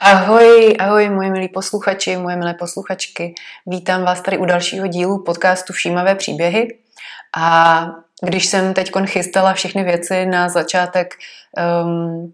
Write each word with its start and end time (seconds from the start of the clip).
Ahoj, 0.00 0.76
ahoj 0.78 1.08
moje 1.10 1.30
milí 1.30 1.48
posluchači, 1.48 2.16
moje 2.16 2.36
milé 2.36 2.54
posluchačky. 2.54 3.34
Vítám 3.66 4.02
vás 4.02 4.20
tady 4.20 4.38
u 4.38 4.44
dalšího 4.44 4.86
dílu 4.86 5.22
podcastu 5.22 5.72
Všímavé 5.72 6.14
příběhy. 6.14 6.78
A 7.36 7.86
když 8.22 8.46
jsem 8.46 8.74
teď 8.74 8.92
chystala 9.06 9.54
všechny 9.54 9.84
věci 9.84 10.26
na 10.26 10.48
začátek 10.48 11.14
um, 11.84 12.32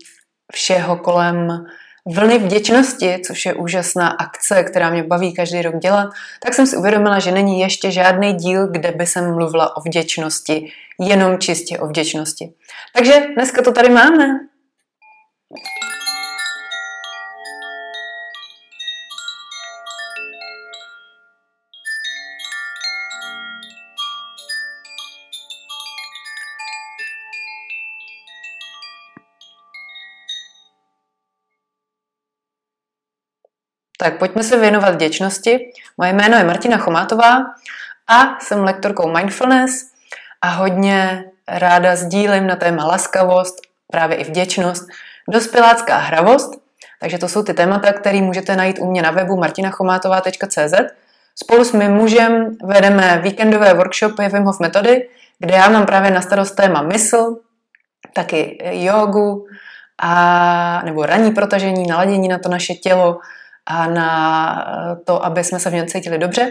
všeho 0.53 0.97
kolem 0.97 1.65
vlny 2.07 2.39
vděčnosti, 2.39 3.23
což 3.27 3.47
je 3.47 3.55
úžasná 3.55 4.09
akce, 4.09 4.65
která 4.65 4.91
mě 4.91 5.03
baví 5.03 5.35
každý 5.35 5.63
rok 5.63 5.79
dělat, 5.79 6.09
tak 6.45 6.55
jsem 6.55 6.67
si 6.67 6.77
uvědomila, 6.77 7.19
že 7.19 7.31
není 7.31 7.61
ještě 7.61 7.91
žádný 7.91 8.33
díl, 8.33 8.67
kde 8.67 8.93
by 8.93 9.07
jsem 9.07 9.35
mluvila 9.35 9.77
o 9.77 9.81
vděčnosti, 9.81 10.73
jenom 11.01 11.39
čistě 11.39 11.79
o 11.79 11.87
vděčnosti. 11.87 12.53
Takže 12.95 13.27
dneska 13.35 13.63
to 13.63 13.73
tady 13.73 13.89
máme. 13.89 14.52
Tak 34.03 34.19
pojďme 34.19 34.43
se 34.43 34.61
věnovat 34.61 34.95
vděčnosti. 34.95 35.73
Moje 35.99 36.13
jméno 36.13 36.37
je 36.37 36.45
Martina 36.45 36.79
Chomátová 36.79 37.45
a 38.09 38.39
jsem 38.41 38.65
lektorkou 38.65 39.13
mindfulness 39.13 39.91
a 40.41 40.49
hodně 40.49 41.25
ráda 41.49 41.97
sdílím 41.97 42.47
na 42.47 42.57
téma 42.57 42.85
laskavost, 42.85 43.55
právě 43.93 44.17
i 44.17 44.25
vděčnost, 44.25 44.89
dospělácká 45.29 45.97
hravost, 45.97 46.51
takže 47.01 47.19
to 47.19 47.29
jsou 47.29 47.43
ty 47.43 47.55
témata, 47.55 47.93
které 47.93 48.23
můžete 48.23 48.57
najít 48.57 48.79
u 48.81 48.91
mě 48.91 49.03
na 49.03 49.11
webu 49.11 49.37
martinachomátová.cz. 49.37 50.75
Spolu 51.43 51.65
s 51.65 51.73
mým 51.73 51.93
mužem 51.93 52.57
vedeme 52.65 53.21
víkendové 53.23 53.75
workshopy 53.75 54.29
Wim 54.29 54.45
Hof 54.45 54.61
metody, 54.61 55.09
kde 55.39 55.55
já 55.55 55.69
mám 55.69 55.87
právě 55.87 56.11
na 56.11 56.21
starost 56.21 56.51
téma 56.51 56.83
mysl, 56.83 57.37
taky 58.15 58.59
jogu, 58.71 59.47
a, 59.99 60.83
nebo 60.85 61.07
ranní 61.07 61.31
protažení, 61.31 61.87
naladění 61.87 62.29
na 62.29 62.39
to 62.39 62.49
naše 62.49 62.75
tělo, 62.75 63.19
na 63.71 64.65
to, 65.05 65.25
aby 65.25 65.45
jsme 65.45 65.59
se 65.61 65.71
v 65.71 65.75
něm 65.75 65.87
cítili 65.87 66.19
dobře. 66.19 66.51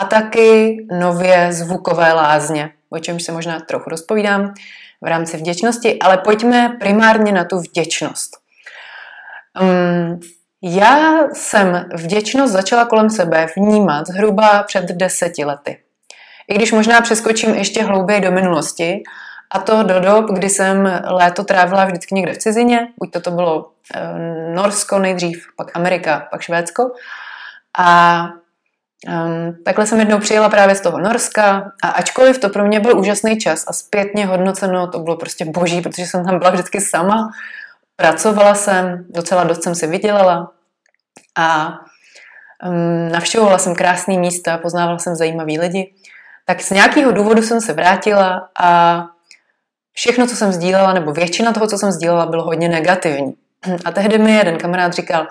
A 0.00 0.04
taky 0.04 0.76
nově 0.90 1.52
zvukové 1.52 2.12
lázně, 2.12 2.70
o 2.90 2.98
čemž 2.98 3.22
se 3.22 3.32
možná 3.32 3.60
trochu 3.60 3.90
rozpovídám 3.90 4.54
v 5.02 5.06
rámci 5.06 5.36
vděčnosti, 5.36 5.98
ale 5.98 6.18
pojďme 6.18 6.76
primárně 6.80 7.32
na 7.32 7.44
tu 7.44 7.58
vděčnost. 7.58 8.36
Um, 9.60 10.20
já 10.62 11.18
jsem 11.32 11.88
vděčnost 11.94 12.52
začala 12.52 12.84
kolem 12.84 13.10
sebe 13.10 13.46
vnímat 13.56 14.06
zhruba 14.06 14.62
před 14.62 14.84
deseti 14.84 15.44
lety. 15.44 15.78
I 16.48 16.54
když 16.54 16.72
možná 16.72 17.00
přeskočím 17.00 17.54
ještě 17.54 17.82
hlouběji 17.82 18.20
do 18.20 18.32
minulosti, 18.32 19.02
a 19.50 19.58
to 19.58 19.82
do 19.82 20.00
dob, 20.00 20.30
kdy 20.30 20.50
jsem 20.50 21.02
léto 21.04 21.44
trávila 21.44 21.84
vždycky 21.84 22.14
někde 22.14 22.32
v 22.32 22.38
cizině, 22.38 22.88
buď 22.98 23.12
to, 23.12 23.20
to 23.20 23.30
bylo 23.30 23.70
e, 23.94 24.54
Norsko 24.54 24.98
nejdřív, 24.98 25.46
pak 25.56 25.70
Amerika, 25.74 26.28
pak 26.30 26.40
Švédsko. 26.40 26.90
A 27.78 28.28
um, 29.08 29.56
takhle 29.64 29.86
jsem 29.86 29.98
jednou 29.98 30.18
přijela 30.18 30.48
právě 30.48 30.74
z 30.74 30.80
toho 30.80 30.98
Norska. 30.98 31.72
A 31.82 31.88
ačkoliv 31.88 32.38
to 32.38 32.48
pro 32.48 32.64
mě 32.66 32.80
byl 32.80 32.98
úžasný 32.98 33.38
čas 33.38 33.64
a 33.68 33.72
zpětně 33.72 34.26
hodnoceno, 34.26 34.86
to 34.86 34.98
bylo 34.98 35.16
prostě 35.16 35.44
boží, 35.44 35.80
protože 35.80 36.06
jsem 36.06 36.24
tam 36.24 36.38
byla 36.38 36.50
vždycky 36.50 36.80
sama, 36.80 37.30
pracovala 37.96 38.54
jsem, 38.54 39.04
docela 39.08 39.44
dost 39.44 39.62
jsem 39.62 39.74
si 39.74 39.86
vydělala. 39.86 40.52
A 41.38 41.78
um, 42.68 43.12
navštěvovala 43.12 43.58
jsem 43.58 43.74
krásné 43.74 44.18
místa, 44.18 44.58
poznávala 44.58 44.98
jsem 44.98 45.16
zajímavý 45.16 45.58
lidi, 45.58 45.94
tak 46.44 46.60
z 46.60 46.70
nějakého 46.70 47.12
důvodu 47.12 47.42
jsem 47.42 47.60
se 47.60 47.72
vrátila 47.72 48.48
a 48.60 49.02
všechno, 49.96 50.26
co 50.26 50.36
jsem 50.36 50.52
sdílela, 50.52 50.92
nebo 50.92 51.12
většina 51.12 51.52
toho, 51.52 51.66
co 51.66 51.78
jsem 51.78 51.92
sdílela, 51.92 52.26
bylo 52.26 52.44
hodně 52.44 52.68
negativní. 52.68 53.34
A 53.84 53.90
tehdy 53.90 54.18
mi 54.18 54.36
jeden 54.36 54.58
kamarád 54.58 54.92
říkal, 54.92 55.26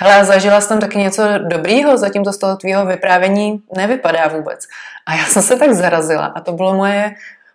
hele, 0.00 0.24
zažila 0.24 0.60
jsem 0.60 0.80
taky 0.80 0.98
něco 0.98 1.22
dobrýho, 1.38 1.98
zatím 1.98 2.24
to 2.24 2.32
z 2.32 2.38
toho 2.38 2.56
tvýho 2.56 2.86
vyprávění 2.86 3.62
nevypadá 3.76 4.28
vůbec. 4.28 4.66
A 5.06 5.14
já 5.14 5.24
jsem 5.24 5.42
se 5.42 5.56
tak 5.56 5.72
zarazila 5.72 6.26
a 6.26 6.40
to 6.40 6.52
bylo 6.52 6.74
moje 6.74 7.14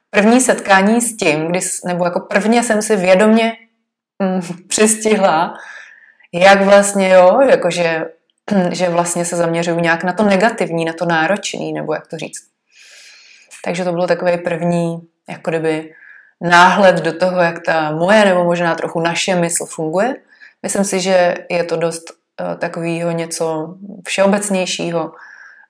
první 0.09 0.41
setkání 0.41 1.01
s 1.01 1.17
tím, 1.17 1.47
kdy, 1.47 1.59
nebo 1.85 2.06
jako 2.06 2.19
prvně 2.19 2.63
jsem 2.63 2.81
si 2.81 2.95
vědomě 2.95 3.53
mm, 4.19 4.41
přistihla, 4.68 5.53
jak 6.33 6.62
vlastně 6.62 7.09
jo, 7.09 7.41
jakože 7.50 8.06
že 8.72 8.89
vlastně 8.89 9.25
se 9.25 9.35
zaměřuju 9.35 9.79
nějak 9.79 10.03
na 10.03 10.13
to 10.13 10.23
negativní, 10.23 10.85
na 10.85 10.94
to 10.94 11.06
náročný, 11.06 11.73
nebo 11.73 11.94
jak 11.94 12.07
to 12.07 12.18
říct. 12.18 12.41
Takže 13.66 13.83
to 13.83 13.91
bylo 13.91 14.07
takový 14.07 14.38
první, 14.38 15.07
jako 15.29 15.51
kdyby 15.51 15.94
náhled 16.41 16.96
do 16.96 17.13
toho, 17.13 17.41
jak 17.41 17.66
ta 17.66 17.91
moje 17.91 18.25
nebo 18.25 18.44
možná 18.44 18.75
trochu 18.75 19.00
naše 19.00 19.35
mysl 19.35 19.66
funguje. 19.66 20.16
Myslím 20.63 20.84
si, 20.84 21.00
že 21.00 21.35
je 21.50 21.63
to 21.63 21.75
dost 21.75 22.03
uh, 22.12 22.59
takového 22.59 23.12
něco 23.12 23.75
všeobecnějšího, 24.07 25.12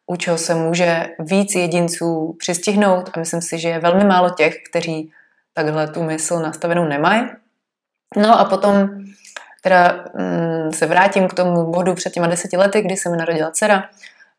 u 0.07 0.15
čeho 0.15 0.37
se 0.37 0.55
může 0.55 1.05
víc 1.19 1.55
jedinců 1.55 2.35
přistihnout 2.39 3.09
a 3.13 3.19
myslím 3.19 3.41
si, 3.41 3.59
že 3.59 3.69
je 3.69 3.79
velmi 3.79 4.03
málo 4.03 4.29
těch, 4.29 4.55
kteří 4.69 5.11
takhle 5.53 5.87
tu 5.87 6.03
mysl 6.03 6.39
nastavenou 6.39 6.85
nemají. 6.85 7.21
No 8.17 8.39
a 8.39 8.45
potom 8.45 8.89
teda 9.61 10.05
mm, 10.13 10.71
se 10.71 10.85
vrátím 10.85 11.27
k 11.27 11.33
tomu 11.33 11.71
bodu 11.71 11.93
před 11.93 12.13
těma 12.13 12.27
deseti 12.27 12.57
lety, 12.57 12.81
kdy 12.81 12.97
se 12.97 13.09
mi 13.09 13.17
narodila 13.17 13.51
dcera 13.51 13.83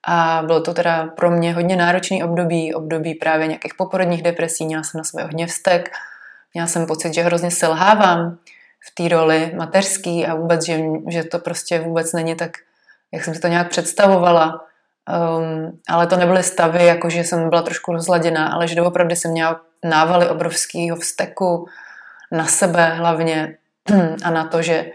a 0.07 0.43
bylo 0.47 0.61
to 0.61 0.75
teda 0.75 1.07
pro 1.07 1.31
mě 1.31 1.55
hodně 1.55 1.77
náročný 1.77 2.25
období, 2.25 2.75
období 2.75 3.15
právě 3.15 3.47
nějakých 3.47 3.75
poporodních 3.75 4.23
depresí, 4.23 4.67
měla 4.67 4.83
jsem 4.83 4.99
na 4.99 5.05
sebe 5.05 5.23
hodně 5.23 5.47
vztek, 5.47 5.91
Měla 6.55 6.67
jsem 6.67 6.87
pocit, 6.87 7.15
že 7.15 7.23
hrozně 7.23 7.51
selhávám 7.51 8.39
v 8.81 8.95
té 8.95 9.09
roli 9.09 9.53
mateřský 9.57 10.27
a 10.27 10.35
vůbec, 10.35 10.67
že, 10.67 10.81
že 11.09 11.25
to 11.25 11.39
prostě 11.39 11.81
vůbec 11.81 12.13
není 12.13 12.35
tak, 12.35 12.51
jak 13.13 13.25
jsem 13.25 13.35
si 13.35 13.41
to 13.41 13.49
nějak 13.49 13.69
představovala. 13.69 14.65
Um, 15.39 15.79
ale 15.89 16.07
to 16.07 16.17
nebyly 16.17 16.43
stavy, 16.43 16.87
jako 16.87 17.11
že 17.11 17.25
jsem 17.25 17.51
byla 17.51 17.63
trošku 17.63 17.93
rozladěná, 17.93 18.49
ale 18.49 18.69
že 18.69 18.75
doopravdy 18.75 19.17
jsem 19.17 19.31
měla 19.31 19.61
návaly 19.85 20.29
obrovského 20.29 20.97
vzteku 20.97 21.67
na 22.33 22.47
sebe 22.47 22.95
hlavně 22.95 23.57
a 24.25 24.31
na 24.31 24.45
to, 24.45 24.63
že 24.63 24.87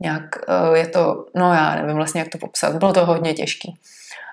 nějak 0.00 0.22
uh, 0.68 0.76
je 0.76 0.86
to, 0.86 1.26
no 1.34 1.52
já 1.54 1.74
nevím 1.74 1.96
vlastně, 1.96 2.20
jak 2.20 2.28
to 2.28 2.38
popsat, 2.38 2.76
bylo 2.76 2.92
to 2.92 3.06
hodně 3.06 3.34
těžký. 3.34 3.78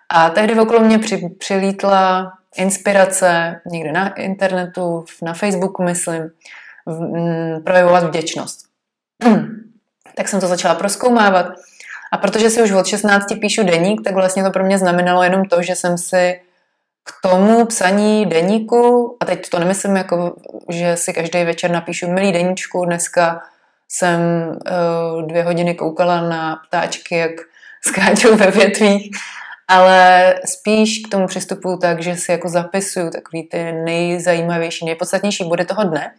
A 0.09 0.29
tehdy 0.29 0.59
okolo 0.59 0.79
mě 0.79 0.99
při, 0.99 1.29
přilítla 1.39 2.33
inspirace 2.55 3.61
někde 3.65 3.91
na 3.91 4.13
internetu, 4.13 5.05
na 5.21 5.33
Facebooku 5.33 5.83
myslím, 5.83 6.29
projevovat 7.63 8.03
vděčnost. 8.03 8.65
tak 10.15 10.27
jsem 10.27 10.39
to 10.39 10.47
začala 10.47 10.75
proskoumávat. 10.75 11.45
A 12.11 12.17
protože 12.17 12.49
si 12.49 12.63
už 12.63 12.71
od 12.71 12.87
16 12.87 13.25
píšu 13.41 13.63
deník, 13.63 14.01
tak 14.03 14.13
vlastně 14.13 14.43
to 14.43 14.51
pro 14.51 14.63
mě 14.63 14.77
znamenalo 14.77 15.23
jenom 15.23 15.45
to, 15.45 15.61
že 15.61 15.75
jsem 15.75 15.97
si 15.97 16.41
k 17.03 17.11
tomu 17.21 17.65
psaní 17.65 18.25
deníku, 18.25 19.17
a 19.19 19.25
teď 19.25 19.49
to 19.49 19.59
nemyslím 19.59 19.95
jako, 19.95 20.35
že 20.69 20.97
si 20.97 21.13
každý 21.13 21.43
večer 21.43 21.71
napíšu 21.71 22.11
milý 22.11 22.31
deníčku, 22.31 22.85
dneska 22.85 23.41
jsem 23.89 24.19
uh, 24.47 25.27
dvě 25.27 25.43
hodiny 25.43 25.75
koukala 25.75 26.21
na 26.21 26.55
ptáčky, 26.67 27.17
jak 27.17 27.31
skáčou 27.87 28.35
ve 28.35 28.51
větvích, 28.51 29.11
ale 29.67 30.35
spíš 30.45 31.01
k 31.05 31.11
tomu 31.11 31.27
přistupuju 31.27 31.77
tak, 31.77 32.01
že 32.01 32.15
si 32.15 32.31
jako 32.31 32.49
zapisuju 32.49 33.09
takový 33.09 33.43
ty 33.43 33.71
nejzajímavější, 33.71 34.85
nejpodstatnější 34.85 35.43
body 35.49 35.65
toho 35.65 35.83
dne 35.83 36.11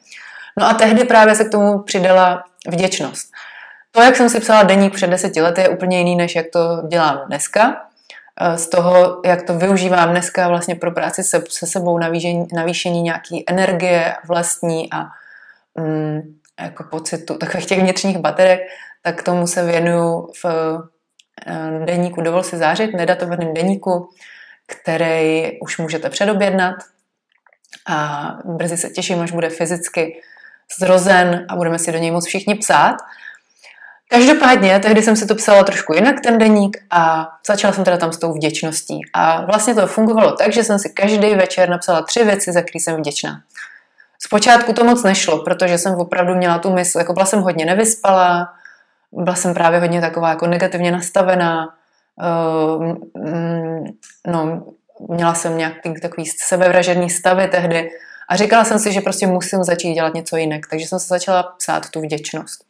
No 0.58 0.66
a 0.66 0.74
tehdy 0.74 1.04
právě 1.04 1.34
se 1.34 1.44
k 1.44 1.50
tomu 1.50 1.78
přidala 1.82 2.44
vděčnost. 2.68 3.32
To, 3.90 4.02
jak 4.02 4.16
jsem 4.16 4.28
si 4.28 4.40
psala 4.40 4.62
deník 4.62 4.94
před 4.94 5.06
deseti 5.06 5.40
lety, 5.40 5.60
je 5.60 5.68
úplně 5.68 5.98
jiný, 5.98 6.16
než 6.16 6.36
jak 6.36 6.46
to 6.52 6.82
dělám 6.88 7.20
dneska. 7.26 7.86
Eh, 8.40 8.58
z 8.58 8.68
toho, 8.68 9.20
jak 9.24 9.42
to 9.42 9.58
využívám 9.58 10.10
dneska 10.10 10.48
vlastně 10.48 10.74
pro 10.74 10.90
práci 10.90 11.22
se, 11.22 11.44
se 11.48 11.66
sebou, 11.66 11.98
navýšení, 11.98 12.46
navýšení 12.52 13.02
nějaký 13.02 13.44
energie 13.46 14.14
vlastní 14.28 14.92
a 14.92 15.06
mm, 15.74 16.20
jako 16.60 16.84
pocitu 16.84 17.34
takových 17.34 17.66
těch 17.66 17.80
vnitřních 17.80 18.18
baterek, 18.18 18.60
tak 19.02 19.22
tomu 19.22 19.46
se 19.46 19.64
věnuju 19.64 20.30
v 20.44 20.46
eh, 21.46 21.84
deníku 21.84 22.22
Dovol 22.22 22.42
si 22.42 22.56
zářit, 22.56 22.94
nedatovaném 22.94 23.54
deníku, 23.54 24.10
který 24.66 25.60
už 25.60 25.78
můžete 25.78 26.10
předobjednat 26.10 26.74
a 27.86 28.28
brzy 28.44 28.76
se 28.76 28.90
těším, 28.90 29.20
až 29.20 29.32
bude 29.32 29.48
fyzicky 29.50 30.20
zrozen 30.78 31.46
a 31.48 31.56
budeme 31.56 31.78
si 31.78 31.92
do 31.92 31.98
něj 31.98 32.10
moc 32.10 32.26
všichni 32.26 32.54
psát. 32.54 32.96
Každopádně, 34.08 34.78
tehdy 34.78 35.02
jsem 35.02 35.16
si 35.16 35.26
to 35.26 35.34
psala 35.34 35.64
trošku 35.64 35.94
jinak, 35.94 36.20
ten 36.20 36.38
deník, 36.38 36.76
a 36.90 37.28
začala 37.46 37.72
jsem 37.72 37.84
teda 37.84 37.96
tam 37.96 38.12
s 38.12 38.18
tou 38.18 38.32
vděčností. 38.32 39.00
A 39.12 39.44
vlastně 39.44 39.74
to 39.74 39.86
fungovalo 39.86 40.32
tak, 40.32 40.52
že 40.52 40.64
jsem 40.64 40.78
si 40.78 40.90
každý 40.90 41.34
večer 41.34 41.68
napsala 41.68 42.02
tři 42.02 42.24
věci, 42.24 42.52
za 42.52 42.60
které 42.60 42.80
jsem 42.80 42.96
vděčná. 42.96 43.40
Zpočátku 44.18 44.72
to 44.72 44.84
moc 44.84 45.02
nešlo, 45.02 45.38
protože 45.38 45.78
jsem 45.78 45.94
opravdu 45.94 46.34
měla 46.34 46.58
tu 46.58 46.72
mysl, 46.72 46.98
jako 46.98 47.12
byla 47.12 47.26
jsem 47.26 47.40
hodně 47.40 47.64
nevyspalá, 47.64 48.52
byla 49.12 49.36
jsem 49.36 49.54
právě 49.54 49.80
hodně 49.80 50.00
taková 50.00 50.28
jako 50.28 50.46
negativně 50.46 50.92
nastavená, 50.92 51.74
uh, 52.76 52.96
no, 54.26 54.66
měla 55.08 55.34
jsem 55.34 55.58
nějaký 55.58 56.00
takový 56.00 56.26
sebevražedný 56.26 57.10
stavy 57.10 57.48
tehdy 57.48 57.90
a 58.28 58.36
říkala 58.36 58.64
jsem 58.64 58.78
si, 58.78 58.92
že 58.92 59.00
prostě 59.00 59.26
musím 59.26 59.64
začít 59.64 59.94
dělat 59.94 60.14
něco 60.14 60.36
jinak, 60.36 60.60
takže 60.70 60.86
jsem 60.86 60.98
se 60.98 61.06
začala 61.06 61.42
psát 61.42 61.90
tu 61.90 62.00
vděčnost. 62.00 62.64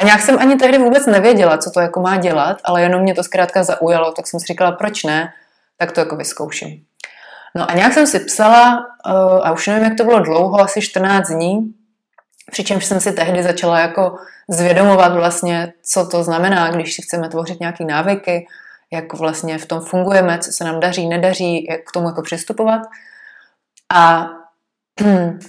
A 0.00 0.04
nějak 0.04 0.20
jsem 0.20 0.38
ani 0.38 0.56
tehdy 0.56 0.78
vůbec 0.78 1.06
nevěděla, 1.06 1.58
co 1.58 1.70
to 1.70 1.80
jako 1.80 2.00
má 2.00 2.16
dělat, 2.16 2.56
ale 2.64 2.82
jenom 2.82 3.02
mě 3.02 3.14
to 3.14 3.22
zkrátka 3.22 3.62
zaujalo, 3.62 4.12
tak 4.12 4.26
jsem 4.26 4.40
si 4.40 4.46
říkala, 4.46 4.72
proč 4.72 5.04
ne, 5.04 5.32
tak 5.78 5.92
to 5.92 6.00
jako 6.00 6.16
vyzkouším. 6.16 6.84
No 7.54 7.70
a 7.70 7.74
nějak 7.74 7.92
jsem 7.92 8.06
si 8.06 8.20
psala, 8.20 8.86
uh, 9.06 9.46
a 9.46 9.52
už 9.52 9.66
nevím, 9.66 9.84
jak 9.84 9.96
to 9.96 10.04
bylo 10.04 10.18
dlouho, 10.20 10.60
asi 10.60 10.82
14 10.82 11.28
dní, 11.28 11.74
přičemž 12.50 12.84
jsem 12.84 13.00
si 13.00 13.12
tehdy 13.12 13.42
začala 13.42 13.78
jako 13.78 14.16
zvědomovat 14.48 15.12
vlastně, 15.12 15.72
co 15.82 16.06
to 16.06 16.24
znamená, 16.24 16.70
když 16.70 16.94
si 16.94 17.02
chceme 17.02 17.28
tvořit 17.28 17.60
nějaké 17.60 17.84
návyky, 17.84 18.46
jak 18.92 19.12
vlastně 19.14 19.58
v 19.58 19.66
tom 19.66 19.80
fungujeme, 19.80 20.38
co 20.38 20.52
se 20.52 20.64
nám 20.64 20.80
daří, 20.80 21.08
nedaří, 21.08 21.66
jak 21.70 21.80
k 21.80 21.92
tomu 21.92 22.08
jako 22.08 22.22
přistupovat. 22.22 22.82
A 23.94 24.28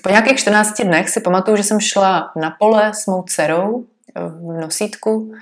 po 0.03 0.09
nějakých 0.09 0.39
14 0.39 0.81
dnech 0.81 1.09
si 1.09 1.21
pamatuju, 1.21 1.57
že 1.57 1.63
jsem 1.63 1.79
šla 1.79 2.31
na 2.35 2.55
pole 2.59 2.91
s 2.93 3.05
mou 3.05 3.23
dcerou 3.23 3.85
v 4.15 4.61
nosítku 4.61 5.33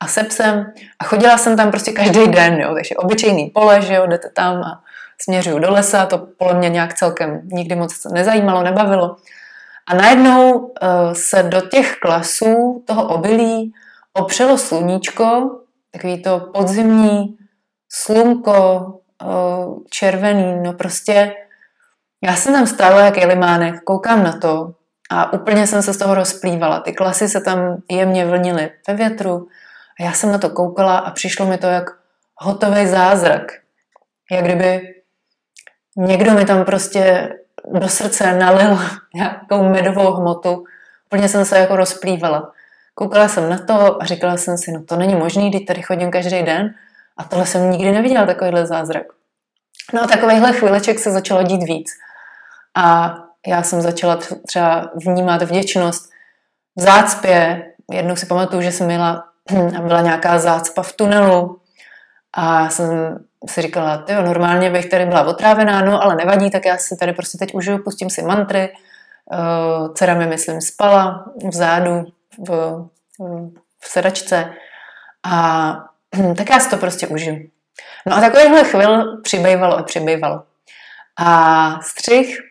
a 0.00 0.06
se 0.06 0.24
psem 0.24 0.72
a 0.98 1.04
chodila 1.04 1.38
jsem 1.38 1.56
tam 1.56 1.70
prostě 1.70 1.92
každý 1.92 2.28
den, 2.28 2.60
jo, 2.60 2.74
takže 2.74 2.96
obyčejný 2.96 3.50
pole, 3.50 3.82
že 3.82 3.94
jo, 3.94 4.06
jdete 4.06 4.28
tam 4.28 4.56
a 4.56 4.82
směřuju 5.20 5.58
do 5.58 5.70
lesa, 5.70 6.06
to 6.06 6.18
pole 6.18 6.54
mě 6.54 6.68
nějak 6.68 6.94
celkem 6.94 7.40
nikdy 7.44 7.74
moc 7.74 8.04
nezajímalo, 8.04 8.62
nebavilo. 8.62 9.16
A 9.86 9.94
najednou 9.94 10.58
uh, 10.58 10.68
se 11.12 11.42
do 11.42 11.60
těch 11.60 11.96
klasů 11.96 12.84
toho 12.86 13.08
obilí 13.08 13.72
opřelo 14.12 14.58
sluníčko, 14.58 15.50
takový 15.90 16.22
to 16.22 16.40
podzimní 16.40 17.36
slunko, 17.88 18.86
uh, 19.24 19.78
červený, 19.90 20.62
no 20.62 20.72
prostě 20.72 21.32
já 22.22 22.36
jsem 22.36 22.54
tam 22.54 22.66
stála 22.66 23.00
jak 23.00 23.16
jelimánek, 23.16 23.80
koukám 23.84 24.24
na 24.24 24.38
to 24.38 24.74
a 25.10 25.32
úplně 25.32 25.66
jsem 25.66 25.82
se 25.82 25.92
z 25.92 25.96
toho 25.96 26.14
rozplývala. 26.14 26.80
Ty 26.80 26.92
klasy 26.92 27.28
se 27.28 27.40
tam 27.40 27.82
jemně 27.90 28.26
vlnily 28.26 28.70
ve 28.88 28.94
větru 28.94 29.48
a 30.00 30.02
já 30.02 30.12
jsem 30.12 30.32
na 30.32 30.38
to 30.38 30.50
koukala 30.50 30.98
a 30.98 31.10
přišlo 31.10 31.46
mi 31.46 31.58
to 31.58 31.66
jak 31.66 31.84
hotový 32.36 32.86
zázrak. 32.86 33.52
Jak 34.30 34.44
kdyby 34.44 34.94
někdo 35.96 36.32
mi 36.32 36.44
tam 36.44 36.64
prostě 36.64 37.34
do 37.72 37.88
srdce 37.88 38.32
nalil 38.32 38.78
nějakou 39.14 39.68
medovou 39.68 40.12
hmotu. 40.12 40.64
Úplně 41.06 41.28
jsem 41.28 41.44
se 41.44 41.58
jako 41.58 41.76
rozplývala. 41.76 42.52
Koukala 42.94 43.28
jsem 43.28 43.50
na 43.50 43.58
to 43.58 44.02
a 44.02 44.04
říkala 44.04 44.36
jsem 44.36 44.58
si, 44.58 44.72
no 44.72 44.82
to 44.82 44.96
není 44.96 45.14
možný, 45.14 45.50
když 45.50 45.66
tady 45.66 45.82
chodím 45.82 46.10
každý 46.10 46.42
den 46.42 46.74
a 47.16 47.24
tohle 47.24 47.46
jsem 47.46 47.70
nikdy 47.70 47.92
neviděla, 47.92 48.26
takovýhle 48.26 48.66
zázrak. 48.66 49.06
No 49.94 50.02
a 50.02 50.06
takovýchhle 50.06 50.52
chvíleček 50.52 50.98
se 50.98 51.10
začalo 51.10 51.42
dít 51.42 51.62
víc. 51.62 51.90
A 52.82 53.16
já 53.46 53.62
jsem 53.62 53.80
začala 53.80 54.18
třeba 54.46 54.90
vnímat 55.06 55.42
vděčnost 55.42 56.10
v 56.76 56.80
zácpě. 56.80 57.64
Jednou 57.92 58.16
si 58.16 58.26
pamatuju, 58.26 58.62
že 58.62 58.72
jsem 58.72 58.86
měla, 58.86 59.24
byla 59.80 60.00
nějaká 60.00 60.38
zácpa 60.38 60.82
v 60.82 60.92
tunelu 60.92 61.60
a 62.32 62.70
jsem 62.70 63.18
si 63.48 63.62
říkala, 63.62 64.04
jo, 64.08 64.22
normálně 64.22 64.70
bych 64.70 64.86
tady 64.86 65.06
byla 65.06 65.22
otrávená, 65.22 65.82
no 65.82 66.02
ale 66.02 66.16
nevadí, 66.16 66.50
tak 66.50 66.64
já 66.64 66.76
si 66.76 66.96
tady 66.96 67.12
prostě 67.12 67.38
teď 67.38 67.54
užiju, 67.54 67.78
pustím 67.78 68.10
si 68.10 68.22
mantry. 68.22 68.72
Uh, 69.32 69.94
dcera 69.94 70.14
mi, 70.14 70.26
myslím, 70.26 70.60
spala 70.60 71.24
vzadu 71.52 72.04
v, 72.38 72.50
v 73.80 73.88
sedačce 73.88 74.52
a 75.24 75.72
tak 76.36 76.50
já 76.50 76.60
si 76.60 76.70
to 76.70 76.76
prostě 76.76 77.06
užiju. 77.06 77.48
No 78.06 78.16
a 78.16 78.20
takovýchhle 78.20 78.64
chvil 78.64 79.20
přibývalo 79.22 79.78
a 79.78 79.82
přibývalo. 79.82 80.42
A 81.18 81.80
střih 81.82 82.47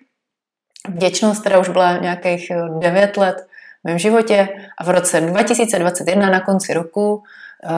vděčnost, 0.88 1.42
která 1.42 1.60
už 1.60 1.70
byla 1.70 1.98
nějakých 1.98 2.52
9 2.80 3.18
eh, 3.18 3.22
let 3.22 3.48
v 3.84 3.88
mém 3.88 3.98
životě 3.98 4.48
a 4.78 4.84
v 4.84 4.90
roce 4.90 5.22
2021 5.22 6.30
na 6.30 6.40
konci 6.40 6.74
roku 6.74 7.24
eh, 7.64 7.70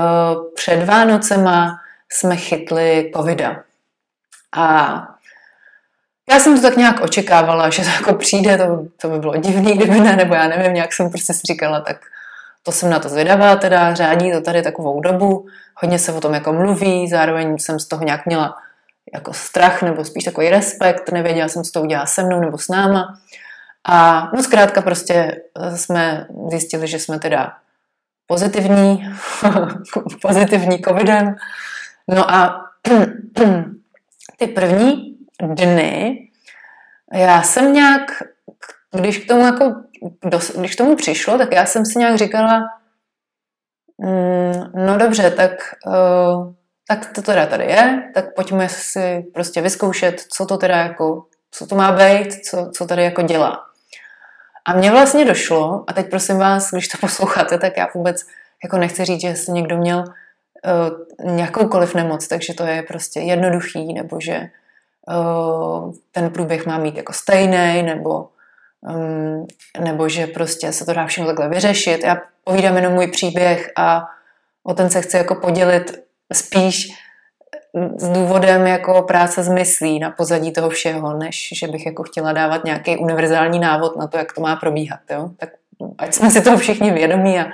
před 0.55 0.85
Vánocema 0.85 1.79
jsme 2.11 2.35
chytli 2.35 3.11
covida. 3.15 3.63
A 4.57 4.95
já 6.31 6.39
jsem 6.39 6.55
to 6.55 6.61
tak 6.61 6.77
nějak 6.77 7.01
očekávala, 7.01 7.69
že 7.69 7.83
to 7.83 7.89
jako 7.89 8.13
přijde, 8.13 8.57
to, 8.57 8.85
to 9.01 9.09
by 9.09 9.19
bylo 9.19 9.37
divný, 9.37 9.73
kdyby 9.73 9.99
ne, 9.99 10.15
nebo 10.15 10.35
já 10.35 10.47
nevím, 10.47 10.73
nějak 10.73 10.93
jsem 10.93 11.09
prostě 11.09 11.33
si 11.33 11.41
říkala, 11.45 11.79
tak 11.79 11.97
to 12.63 12.71
jsem 12.71 12.89
na 12.89 12.99
to 12.99 13.09
zvědavá, 13.09 13.55
teda 13.55 13.93
řádí 13.93 14.31
to 14.31 14.41
tady 14.41 14.61
takovou 14.61 15.01
dobu, 15.01 15.47
hodně 15.75 15.99
se 15.99 16.13
o 16.13 16.21
tom 16.21 16.33
jako 16.33 16.53
mluví, 16.53 17.09
zároveň 17.09 17.57
jsem 17.57 17.79
z 17.79 17.87
toho 17.87 18.03
nějak 18.03 18.25
měla 18.25 18.55
jako 19.13 19.33
strach 19.33 19.81
nebo 19.81 20.05
spíš 20.05 20.23
takový 20.23 20.49
respekt, 20.49 21.11
nevěděla 21.11 21.47
jsem, 21.47 21.63
co 21.63 21.71
to 21.71 21.81
udělá 21.81 22.05
se 22.05 22.23
mnou 22.23 22.39
nebo 22.39 22.57
s 22.57 22.67
náma. 22.67 23.19
A 23.87 24.27
no 24.35 24.43
zkrátka 24.43 24.81
prostě 24.81 25.41
jsme 25.75 26.27
zjistili, 26.49 26.87
že 26.87 26.99
jsme 26.99 27.19
teda 27.19 27.53
pozitivní, 28.27 29.13
pozitivní 30.21 30.81
covidem. 30.81 31.35
No 32.07 32.31
a 32.31 32.65
ty 34.37 34.47
první 34.47 35.17
dny 35.41 36.29
já 37.13 37.41
jsem 37.41 37.73
nějak, 37.73 38.23
když 38.91 39.17
k 39.17 39.27
tomu 39.27 39.45
jako, 39.45 39.75
když 40.57 40.75
k 40.75 40.77
tomu 40.77 40.95
přišlo, 40.95 41.37
tak 41.37 41.53
já 41.53 41.65
jsem 41.65 41.85
si 41.85 41.99
nějak 41.99 42.17
říkala, 42.17 42.59
mm, 43.97 44.85
no 44.85 44.97
dobře, 44.97 45.31
tak 45.31 45.51
uh, 45.85 46.53
tak 46.89 47.05
to 47.15 47.21
teda 47.21 47.45
tady 47.45 47.65
je, 47.65 48.11
tak 48.13 48.35
pojďme 48.35 48.69
si 48.69 49.25
prostě 49.33 49.61
vyzkoušet, 49.61 50.21
co 50.29 50.45
to 50.45 50.57
teda 50.57 50.77
jako, 50.77 51.25
co 51.51 51.67
to 51.67 51.75
má 51.75 51.91
být, 51.91 52.33
co, 52.45 52.71
co 52.73 52.85
tady 52.85 53.03
jako 53.03 53.21
dělá. 53.21 53.65
A 54.65 54.73
mně 54.73 54.91
vlastně 54.91 55.25
došlo, 55.25 55.83
a 55.87 55.93
teď 55.93 56.09
prosím 56.09 56.37
vás, 56.37 56.71
když 56.71 56.87
to 56.87 56.97
posloucháte, 57.01 57.57
tak 57.57 57.77
já 57.77 57.87
vůbec 57.95 58.25
jako 58.63 58.77
nechci 58.77 59.05
říct, 59.05 59.21
že 59.21 59.27
jestli 59.27 59.53
někdo 59.53 59.77
měl 59.77 60.03
uh, 60.03 61.35
nějakoukoliv 61.35 61.95
nemoc, 61.95 62.27
takže 62.27 62.53
to 62.53 62.63
je 62.63 62.83
prostě 62.83 63.19
jednoduchý, 63.19 63.93
nebo 63.93 64.19
že 64.19 64.49
uh, 65.07 65.93
ten 66.11 66.29
průběh 66.29 66.65
má 66.65 66.77
mít 66.77 66.97
jako 66.97 67.13
stejný, 67.13 67.83
nebo, 67.83 68.29
um, 68.81 69.47
nebo 69.79 70.09
že 70.09 70.27
prostě 70.27 70.71
se 70.71 70.85
to 70.85 70.93
dá 70.93 71.05
všechno 71.05 71.27
takhle 71.27 71.49
vyřešit. 71.49 72.03
Já 72.03 72.21
povídám 72.43 72.75
jenom 72.75 72.93
můj 72.93 73.07
příběh 73.07 73.71
a 73.77 74.07
o 74.63 74.73
ten 74.73 74.89
se 74.89 75.01
chci 75.01 75.17
jako 75.17 75.35
podělit 75.35 76.08
spíš 76.33 76.87
s 77.97 78.09
důvodem 78.09 78.67
jako 78.67 79.01
práce 79.01 79.43
s 79.43 79.49
myslí 79.49 79.99
na 79.99 80.11
pozadí 80.11 80.51
toho 80.51 80.69
všeho, 80.69 81.13
než 81.13 81.49
že 81.59 81.67
bych 81.67 81.85
jako 81.85 82.03
chtěla 82.03 82.33
dávat 82.33 82.63
nějaký 82.63 82.97
univerzální 82.97 83.59
návod 83.59 83.95
na 83.95 84.07
to, 84.07 84.17
jak 84.17 84.33
to 84.33 84.41
má 84.41 84.55
probíhat. 84.55 84.99
Jo? 85.09 85.29
Tak 85.37 85.49
ať 85.97 86.13
jsme 86.13 86.31
si 86.31 86.41
toho 86.41 86.57
všichni 86.57 86.91
vědomí 86.91 87.39
a 87.39 87.45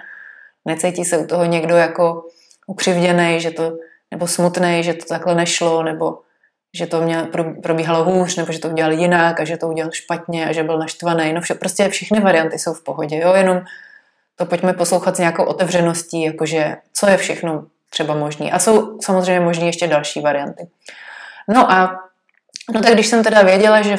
necítí 0.66 1.06
se 1.06 1.18
u 1.18 1.28
toho 1.28 1.46
někdo 1.46 1.76
jako 1.76 2.26
ukřivděný, 2.68 3.42
že 3.42 3.52
to, 3.52 3.78
nebo 4.12 4.28
smutný, 4.28 4.84
že 4.84 4.94
to 4.94 5.06
takhle 5.06 5.36
nešlo, 5.36 5.84
nebo 5.84 6.20
že 6.76 6.88
to 6.88 7.02
mě 7.02 7.28
probíhalo 7.64 8.04
hůř, 8.04 8.36
nebo 8.36 8.52
že 8.52 8.60
to 8.60 8.70
udělal 8.70 8.92
jinak 8.92 9.40
a 9.40 9.46
že 9.46 9.58
to 9.58 9.68
udělal 9.68 9.92
špatně 9.92 10.50
a 10.50 10.52
že 10.52 10.64
byl 10.64 10.78
naštvaný. 10.78 11.34
No 11.34 11.42
vše, 11.42 11.56
prostě 11.56 11.90
všechny 11.90 12.20
varianty 12.20 12.60
jsou 12.60 12.74
v 12.74 12.84
pohodě, 12.84 13.20
jo? 13.20 13.34
jenom 13.34 13.62
to 14.36 14.46
pojďme 14.46 14.74
poslouchat 14.74 15.16
s 15.16 15.20
nějakou 15.20 15.44
otevřeností, 15.44 16.24
jakože 16.24 16.76
co 16.94 17.08
je 17.08 17.18
všechno 17.18 17.66
třeba 17.96 18.16
možný. 18.16 18.52
A 18.52 18.60
jsou 18.60 19.00
samozřejmě 19.02 19.40
možný 19.40 19.66
ještě 19.66 19.88
další 19.88 20.22
varianty. 20.22 20.68
No 21.48 21.72
a 21.72 22.00
no 22.74 22.82
tak 22.82 22.94
když 22.94 23.08
jsem 23.08 23.24
teda 23.24 23.42
věděla, 23.42 23.82
že 23.82 23.98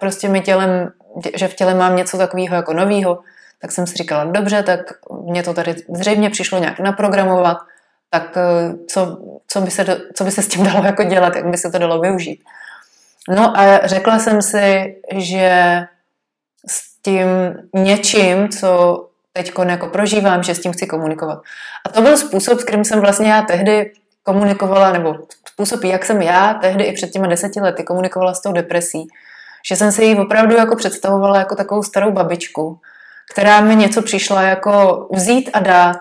prostě 0.00 0.28
mi 0.28 0.40
tělem, 0.40 0.92
že 1.34 1.48
v 1.48 1.54
těle 1.54 1.74
mám 1.74 1.96
něco 1.96 2.18
takového 2.18 2.56
jako 2.56 2.72
novýho, 2.72 3.18
tak 3.60 3.72
jsem 3.72 3.86
si 3.86 3.94
říkala, 3.94 4.24
dobře, 4.24 4.62
tak 4.62 4.80
mě 5.22 5.42
to 5.42 5.54
tady 5.54 5.74
zřejmě 5.94 6.30
přišlo 6.30 6.58
nějak 6.58 6.80
naprogramovat, 6.80 7.58
tak 8.10 8.36
eh, 8.36 8.74
co, 8.88 9.18
co, 9.48 9.60
by 9.60 9.70
se, 9.70 9.84
co 10.14 10.24
by 10.24 10.30
se 10.30 10.42
s 10.42 10.48
tím 10.48 10.64
dalo 10.72 10.84
jako 10.84 11.02
dělat, 11.02 11.36
jak 11.36 11.46
by 11.46 11.56
se 11.58 11.70
to 11.70 11.78
dalo 11.78 12.00
využít. 12.00 12.42
No 13.28 13.58
a 13.58 13.86
řekla 13.86 14.18
jsem 14.18 14.42
si, 14.42 14.96
že 15.14 15.82
s 16.68 17.02
tím 17.02 17.26
něčím, 17.74 18.48
co 18.48 19.02
teď 19.36 19.52
jako 19.68 19.86
prožívám, 19.86 20.42
že 20.42 20.54
s 20.54 20.60
tím 20.60 20.72
chci 20.72 20.86
komunikovat. 20.86 21.42
A 21.84 21.88
to 21.88 22.02
byl 22.02 22.16
způsob, 22.16 22.60
s 22.60 22.64
kterým 22.64 22.84
jsem 22.84 23.00
vlastně 23.00 23.30
já 23.30 23.42
tehdy 23.42 23.92
komunikovala, 24.22 24.92
nebo 24.92 25.14
způsob, 25.48 25.84
jak 25.84 26.04
jsem 26.04 26.22
já 26.22 26.54
tehdy 26.54 26.84
i 26.84 26.92
před 26.92 27.10
těma 27.10 27.26
deseti 27.26 27.60
lety 27.60 27.82
komunikovala 27.82 28.34
s 28.34 28.42
tou 28.42 28.52
depresí. 28.52 29.08
Že 29.68 29.76
jsem 29.76 29.92
si 29.92 30.04
ji 30.04 30.18
opravdu 30.18 30.56
jako 30.56 30.76
představovala 30.76 31.38
jako 31.38 31.54
takovou 31.56 31.82
starou 31.82 32.10
babičku, 32.10 32.80
která 33.32 33.60
mi 33.60 33.76
něco 33.76 34.02
přišla 34.02 34.42
jako 34.42 35.06
vzít 35.12 35.50
a 35.52 35.60
dát. 35.60 36.00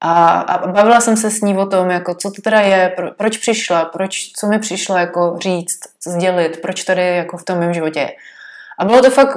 A, 0.00 0.40
a 0.40 0.66
bavila 0.66 1.00
jsem 1.00 1.16
se 1.16 1.30
s 1.30 1.40
ní 1.40 1.56
o 1.56 1.66
tom, 1.66 1.90
jako 1.90 2.14
co 2.14 2.30
to 2.30 2.42
teda 2.42 2.60
je, 2.60 2.92
pro, 2.96 3.10
proč 3.10 3.38
přišla, 3.38 3.84
proč, 3.84 4.32
co 4.36 4.46
mi 4.46 4.58
přišla 4.58 5.00
jako 5.00 5.36
říct, 5.40 5.80
sdělit, 6.06 6.62
proč 6.62 6.84
tady 6.84 7.16
jako 7.16 7.36
v 7.36 7.44
tom 7.44 7.58
mém 7.58 7.74
životě 7.74 8.00
je. 8.00 8.12
A 8.78 8.84
bylo 8.84 9.02
to 9.02 9.10
fakt 9.10 9.36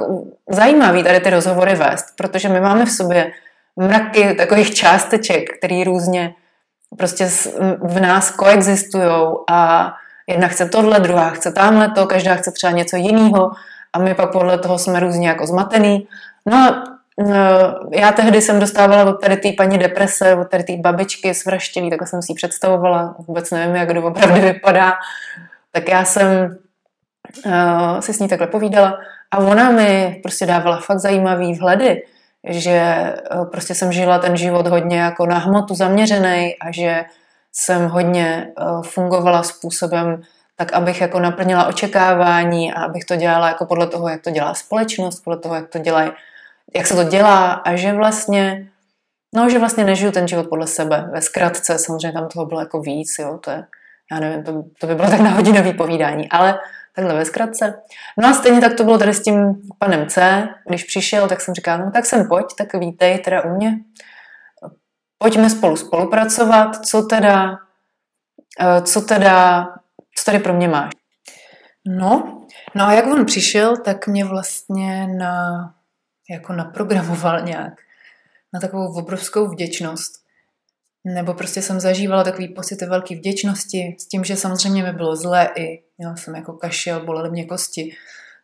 zajímavé 0.50 1.02
tady 1.02 1.20
ty 1.20 1.30
rozhovory 1.30 1.74
vést, 1.74 2.06
protože 2.16 2.48
my 2.48 2.60
máme 2.60 2.84
v 2.86 2.90
sobě 2.90 3.32
mraky 3.76 4.34
takových 4.34 4.74
částeček, 4.74 5.58
které 5.58 5.84
různě 5.84 6.34
prostě 6.96 7.28
v 7.80 8.00
nás 8.00 8.30
koexistují 8.30 9.34
a 9.50 9.92
jedna 10.26 10.48
chce 10.48 10.68
tohle, 10.68 11.00
druhá 11.00 11.30
chce 11.30 11.52
tamhle 11.52 11.90
to, 11.90 12.06
každá 12.06 12.34
chce 12.34 12.52
třeba 12.52 12.72
něco 12.72 12.96
jiného 12.96 13.50
a 13.92 13.98
my 13.98 14.14
pak 14.14 14.32
podle 14.32 14.58
toho 14.58 14.78
jsme 14.78 15.00
různě 15.00 15.28
jako 15.28 15.46
zmatený. 15.46 16.08
No 16.46 16.56
a 16.56 16.84
e, 17.92 18.00
já 18.00 18.12
tehdy 18.12 18.42
jsem 18.42 18.60
dostávala 18.60 19.04
od 19.04 19.20
tady 19.20 19.36
té 19.36 19.52
paní 19.56 19.78
deprese, 19.78 20.34
od 20.34 20.48
tady 20.48 20.64
té 20.64 20.76
babičky 20.76 21.34
svraštěný, 21.34 21.90
takhle 21.90 22.06
jsem 22.06 22.22
si 22.22 22.32
ji 22.32 22.36
představovala, 22.36 23.14
vůbec 23.18 23.50
nevím, 23.50 23.76
jak 23.76 23.90
kdo 23.90 24.02
opravdu 24.02 24.40
vypadá. 24.40 24.92
Tak 25.72 25.88
já 25.88 26.04
jsem 26.04 26.56
uh, 27.46 28.00
si 28.00 28.14
s 28.14 28.18
ní 28.18 28.28
takhle 28.28 28.46
povídala 28.46 28.98
a 29.30 29.38
ona 29.38 29.70
mi 29.70 30.20
prostě 30.22 30.46
dávala 30.46 30.80
fakt 30.80 30.98
zajímavý 30.98 31.54
vhledy, 31.54 32.02
že 32.48 33.12
uh, 33.34 33.50
prostě 33.50 33.74
jsem 33.74 33.92
žila 33.92 34.18
ten 34.18 34.36
život 34.36 34.66
hodně 34.66 35.00
jako 35.00 35.26
na 35.26 35.38
hmotu 35.38 35.74
zaměřený 35.74 36.56
a 36.60 36.72
že 36.72 37.04
jsem 37.52 37.88
hodně 37.88 38.52
uh, 38.60 38.82
fungovala 38.82 39.42
způsobem 39.42 40.22
tak, 40.56 40.72
abych 40.72 41.00
jako 41.00 41.20
naplnila 41.20 41.66
očekávání 41.66 42.72
a 42.72 42.82
abych 42.82 43.04
to 43.04 43.16
dělala 43.16 43.48
jako 43.48 43.66
podle 43.66 43.86
toho, 43.86 44.08
jak 44.08 44.22
to 44.22 44.30
dělá 44.30 44.54
společnost, 44.54 45.20
podle 45.20 45.38
toho, 45.38 45.54
jak 45.54 45.68
to 45.68 45.78
dělají, 45.78 46.10
jak 46.76 46.86
se 46.86 46.94
to 46.94 47.04
dělá 47.04 47.52
a 47.52 47.76
že 47.76 47.92
vlastně 47.92 48.68
No, 49.34 49.50
že 49.50 49.58
vlastně 49.58 49.84
nežiju 49.84 50.12
ten 50.12 50.28
život 50.28 50.46
podle 50.48 50.66
sebe. 50.66 51.08
Ve 51.12 51.22
zkratce, 51.22 51.78
samozřejmě 51.78 52.12
tam 52.12 52.28
toho 52.28 52.46
bylo 52.46 52.60
jako 52.60 52.80
víc, 52.80 53.14
jo, 53.18 53.38
to 53.44 53.50
je, 53.50 53.64
já 54.12 54.20
nevím, 54.20 54.44
to, 54.44 54.64
to 54.80 54.86
by 54.86 54.94
bylo 54.94 55.10
tak 55.10 55.20
na 55.20 55.30
hodinový 55.30 55.72
povídání, 55.72 56.28
ale 56.28 56.58
takhle 56.98 57.14
ve 57.14 57.24
zkratce. 57.24 57.82
No 58.18 58.28
a 58.28 58.32
stejně 58.32 58.60
tak 58.60 58.74
to 58.74 58.84
bylo 58.84 58.98
tady 58.98 59.14
s 59.14 59.22
tím 59.22 59.54
panem 59.78 60.06
C, 60.06 60.48
když 60.68 60.84
přišel, 60.84 61.28
tak 61.28 61.40
jsem 61.40 61.54
říkala, 61.54 61.84
no 61.84 61.90
tak 61.90 62.06
sem 62.06 62.28
pojď, 62.28 62.46
tak 62.58 62.74
vítej 62.74 63.18
teda 63.18 63.44
u 63.44 63.56
mě. 63.56 63.78
Pojďme 65.18 65.50
spolu 65.50 65.76
spolupracovat, 65.76 66.86
co 66.86 67.02
teda, 67.02 67.58
eh, 68.60 68.82
co 68.82 69.00
teda, 69.00 69.66
co 70.16 70.24
tady 70.24 70.38
pro 70.38 70.52
mě 70.52 70.68
máš. 70.68 70.92
No, 71.86 72.42
no 72.74 72.84
a 72.84 72.92
jak 72.92 73.06
on 73.06 73.26
přišel, 73.26 73.76
tak 73.76 74.06
mě 74.06 74.24
vlastně 74.24 75.06
na, 75.06 75.64
jako 76.30 76.52
naprogramoval 76.52 77.40
nějak 77.40 77.72
na 78.54 78.60
takovou 78.60 78.98
obrovskou 78.98 79.48
vděčnost. 79.48 80.27
Nebo 81.04 81.34
prostě 81.34 81.62
jsem 81.62 81.80
zažívala 81.80 82.24
takový 82.24 82.48
pocity 82.48 82.86
velké 82.86 83.16
vděčnosti 83.16 83.96
s 83.98 84.06
tím, 84.06 84.24
že 84.24 84.36
samozřejmě 84.36 84.82
mi 84.82 84.92
bylo 84.92 85.16
zlé 85.16 85.48
i 85.56 85.82
měla 85.98 86.16
jsem 86.16 86.34
jako 86.34 86.52
kašel, 86.52 87.04
bolely 87.04 87.30
mě 87.30 87.44
kosti. 87.44 87.92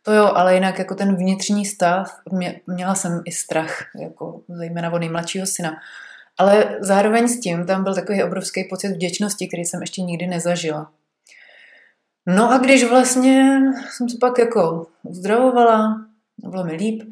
To 0.03 0.13
jo, 0.13 0.25
ale 0.25 0.53
jinak 0.53 0.79
jako 0.79 0.95
ten 0.95 1.15
vnitřní 1.15 1.65
stav, 1.65 2.19
mě, 2.31 2.61
měla 2.67 2.95
jsem 2.95 3.21
i 3.25 3.31
strach, 3.31 3.85
jako 4.01 4.41
zejména 4.49 4.93
od 4.93 4.99
nejmladšího 4.99 5.45
syna. 5.45 5.77
Ale 6.37 6.77
zároveň 6.79 7.27
s 7.27 7.39
tím 7.39 7.65
tam 7.65 7.83
byl 7.83 7.95
takový 7.95 8.23
obrovský 8.23 8.63
pocit 8.63 8.87
vděčnosti, 8.87 9.47
který 9.47 9.65
jsem 9.65 9.81
ještě 9.81 10.01
nikdy 10.01 10.27
nezažila. 10.27 10.91
No 12.27 12.51
a 12.51 12.57
když 12.57 12.83
vlastně 12.83 13.59
jsem 13.89 14.09
se 14.09 14.17
pak 14.19 14.37
jako 14.37 14.87
uzdravovala, 15.03 16.05
bylo 16.37 16.63
mi 16.63 16.73
líp, 16.73 17.03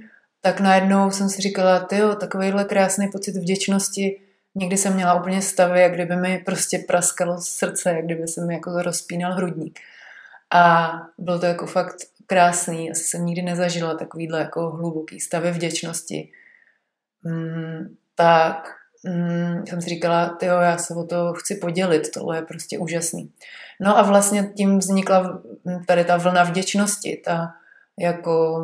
tak 0.41 0.59
najednou 0.59 1.11
jsem 1.11 1.29
si 1.29 1.41
říkala, 1.41 1.79
ty 1.79 1.95
takovýhle 2.19 2.65
krásný 2.65 3.07
pocit 3.07 3.35
vděčnosti, 3.35 4.19
někdy 4.55 4.77
jsem 4.77 4.93
měla 4.93 5.19
úplně 5.19 5.41
stavy, 5.41 5.81
jak 5.81 5.93
kdyby 5.93 6.15
mi 6.15 6.37
prostě 6.45 6.79
praskalo 6.87 7.41
srdce, 7.41 7.89
jak 7.89 8.05
kdyby 8.05 8.27
se 8.27 8.45
mi 8.45 8.53
jako 8.53 8.81
rozpínal 8.81 9.33
hrudník. 9.33 9.79
A 10.51 10.91
bylo 11.17 11.39
to 11.39 11.45
jako 11.45 11.65
fakt 11.65 11.95
krásný, 12.25 12.91
asi 12.91 13.03
jsem 13.03 13.25
nikdy 13.25 13.41
nezažila 13.41 13.95
takovýhle 13.95 14.39
jako 14.39 14.69
hluboký 14.69 15.19
stavy 15.19 15.51
vděčnosti. 15.51 16.31
Mm, 17.23 17.95
tak 18.15 18.69
mm, 19.03 19.67
jsem 19.67 19.81
si 19.81 19.89
říkala, 19.89 20.29
ty 20.29 20.45
já 20.45 20.77
se 20.77 20.93
o 20.93 21.03
to 21.03 21.33
chci 21.33 21.55
podělit, 21.55 22.11
tohle 22.13 22.37
je 22.37 22.41
prostě 22.41 22.79
úžasný. 22.79 23.31
No 23.79 23.97
a 23.97 24.01
vlastně 24.01 24.51
tím 24.57 24.79
vznikla 24.79 25.41
tady 25.87 26.05
ta 26.05 26.17
vlna 26.17 26.43
vděčnosti, 26.43 27.21
ta 27.25 27.53
jako 27.99 28.63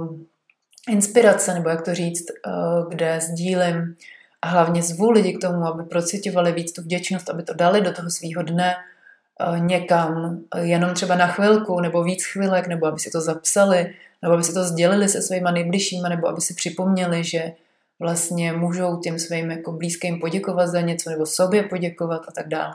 inspirace, 0.89 1.53
nebo 1.53 1.69
jak 1.69 1.81
to 1.81 1.93
říct, 1.93 2.25
eh, 2.31 2.51
kde 2.89 3.19
sdílím 3.21 3.95
a 4.41 4.47
hlavně 4.47 4.83
zvu 4.83 5.11
lidi 5.11 5.33
k 5.33 5.41
tomu, 5.41 5.65
aby 5.65 5.83
procitovali 5.83 6.51
víc 6.51 6.73
tu 6.73 6.81
vděčnost, 6.81 7.29
aby 7.29 7.43
to 7.43 7.53
dali 7.53 7.81
do 7.81 7.93
toho 7.93 8.09
svého 8.09 8.43
dne 8.43 8.75
eh, 8.75 9.59
někam, 9.59 10.39
eh, 10.55 10.65
jenom 10.65 10.93
třeba 10.93 11.15
na 11.15 11.27
chvilku, 11.27 11.79
nebo 11.79 12.03
víc 12.03 12.25
chvilek, 12.25 12.67
nebo 12.67 12.85
aby 12.85 12.99
si 12.99 13.11
to 13.11 13.21
zapsali, 13.21 13.93
nebo 14.21 14.33
aby 14.33 14.43
si 14.43 14.53
to 14.53 14.63
sdělili 14.63 15.09
se 15.09 15.21
svýma 15.21 15.51
nejbližšíma, 15.51 16.09
nebo 16.09 16.27
aby 16.27 16.41
si 16.41 16.53
připomněli, 16.53 17.23
že 17.23 17.53
vlastně 17.99 18.53
můžou 18.53 18.97
těm 18.97 19.19
svým 19.19 19.51
jako 19.51 19.71
blízkým 19.71 20.19
poděkovat 20.19 20.67
za 20.67 20.81
něco, 20.81 21.09
nebo 21.09 21.25
sobě 21.25 21.63
poděkovat 21.63 22.21
a 22.27 22.31
tak 22.31 22.47
dále. 22.47 22.73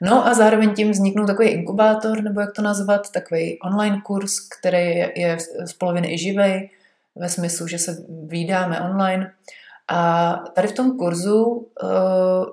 No 0.00 0.26
a 0.26 0.34
zároveň 0.34 0.74
tím 0.74 0.90
vzniknul 0.90 1.26
takový 1.26 1.48
inkubátor, 1.48 2.22
nebo 2.22 2.40
jak 2.40 2.52
to 2.52 2.62
nazvat, 2.62 3.12
takový 3.12 3.58
online 3.60 4.00
kurz, 4.04 4.40
který 4.40 4.98
je 5.16 5.38
z 5.64 5.72
poloviny 5.72 6.14
i 6.14 6.18
živej, 6.18 6.70
ve 7.16 7.28
smyslu, 7.28 7.66
že 7.66 7.78
se 7.78 8.04
vydáme 8.08 8.80
online. 8.80 9.32
A 9.88 10.32
tady 10.54 10.68
v 10.68 10.72
tom 10.72 10.96
kurzu 10.98 11.44
uh, 11.44 12.46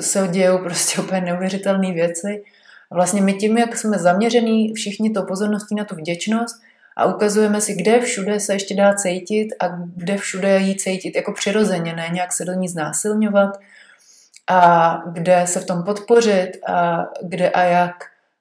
se 0.00 0.28
dějou 0.28 0.58
prostě 0.58 1.00
úplně 1.02 1.20
neuvěřitelné 1.20 1.92
věci. 1.92 2.44
Vlastně 2.90 3.22
my 3.22 3.34
tím, 3.34 3.58
jak 3.58 3.76
jsme 3.76 3.98
zaměření 3.98 4.74
všichni 4.74 5.10
to 5.10 5.22
pozorností 5.22 5.74
na 5.74 5.84
tu 5.84 5.94
vděčnost 5.94 6.62
a 6.96 7.04
ukazujeme 7.04 7.60
si, 7.60 7.74
kde 7.74 8.00
všude 8.00 8.40
se 8.40 8.52
ještě 8.52 8.74
dá 8.74 8.94
cítit 8.94 9.48
a 9.60 9.68
kde 9.96 10.16
všude 10.16 10.58
jí 10.58 10.76
cítit 10.76 11.16
jako 11.16 11.32
přirozeně, 11.32 11.92
ne 11.92 12.08
nějak 12.12 12.32
se 12.32 12.44
do 12.44 12.52
ní 12.52 12.68
znásilňovat 12.68 13.58
a 14.48 15.02
kde 15.12 15.46
se 15.46 15.60
v 15.60 15.66
tom 15.66 15.82
podpořit 15.82 16.50
a 16.66 17.06
kde 17.22 17.50
a 17.50 17.62
jak 17.62 17.94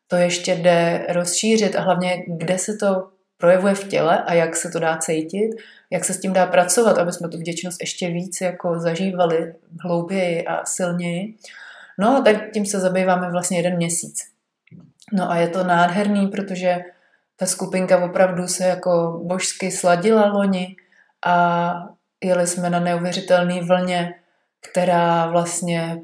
to 0.08 0.16
ještě 0.16 0.56
jde 0.56 1.06
rozšířit 1.10 1.76
a 1.76 1.82
hlavně 1.82 2.24
kde 2.28 2.58
se 2.58 2.74
to 2.76 3.08
projevuje 3.38 3.76
v 3.76 3.88
těle 3.88 4.24
a 4.24 4.34
jak 4.34 4.56
se 4.56 4.70
to 4.70 4.80
dá 4.80 4.98
cítit, 4.98 5.50
jak 5.96 6.06
se 6.06 6.14
s 6.14 6.20
tím 6.20 6.34
dá 6.34 6.46
pracovat, 6.46 6.98
aby 6.98 7.12
jsme 7.12 7.30
tu 7.30 7.38
vděčnost 7.38 7.82
ještě 7.82 8.10
víc 8.10 8.42
jako 8.42 8.80
zažívali 8.80 9.54
hlouběji 9.80 10.48
a 10.48 10.66
silněji. 10.66 11.36
No 12.00 12.18
a 12.18 12.22
tak 12.22 12.36
tím 12.54 12.66
se 12.66 12.80
zabýváme 12.80 13.32
vlastně 13.32 13.58
jeden 13.58 13.76
měsíc. 13.76 14.24
No 15.14 15.32
a 15.32 15.36
je 15.36 15.48
to 15.48 15.64
nádherný, 15.64 16.28
protože 16.28 16.80
ta 17.36 17.46
skupinka 17.46 18.06
opravdu 18.06 18.48
se 18.48 18.64
jako 18.64 19.22
božsky 19.24 19.72
sladila 19.72 20.26
loni 20.26 20.76
a 21.26 21.74
jeli 22.24 22.48
jsme 22.48 22.70
na 22.70 22.80
neuvěřitelné 22.80 23.62
vlně, 23.62 24.14
která 24.72 25.28
vlastně 25.28 26.02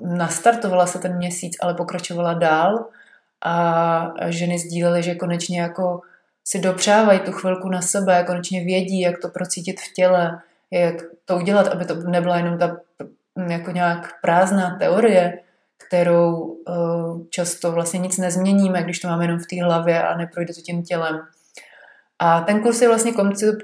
nastartovala 0.00 0.86
se 0.86 0.98
ten 0.98 1.16
měsíc, 1.16 1.56
ale 1.60 1.74
pokračovala 1.74 2.34
dál 2.34 2.86
a 3.42 4.14
ženy 4.28 4.58
sdílely, 4.58 5.02
že 5.02 5.14
konečně 5.14 5.60
jako 5.60 6.00
si 6.44 6.58
dopřávají 6.58 7.20
tu 7.20 7.32
chvilku 7.32 7.68
na 7.68 7.82
sebe, 7.82 8.24
konečně 8.26 8.64
vědí, 8.64 9.00
jak 9.00 9.18
to 9.18 9.28
procítit 9.28 9.80
v 9.80 9.92
těle, 9.92 10.40
jak 10.70 10.94
to 11.24 11.36
udělat, 11.36 11.66
aby 11.66 11.84
to 11.84 11.94
nebyla 11.94 12.36
jenom 12.36 12.58
ta 12.58 12.76
jako 13.48 13.70
nějak 13.70 14.20
prázdná 14.22 14.76
teorie, 14.78 15.40
kterou 15.86 16.36
uh, 16.36 17.26
často 17.30 17.72
vlastně 17.72 18.00
nic 18.00 18.18
nezměníme, 18.18 18.82
když 18.82 18.98
to 18.98 19.08
máme 19.08 19.24
jenom 19.24 19.38
v 19.38 19.46
té 19.46 19.62
hlavě 19.62 20.02
a 20.02 20.16
neprojde 20.16 20.54
to 20.54 20.60
tím 20.60 20.82
tělem. 20.82 21.20
A 22.18 22.40
ten 22.40 22.62
kurz 22.62 22.82
je 22.82 22.88
vlastně 22.88 23.12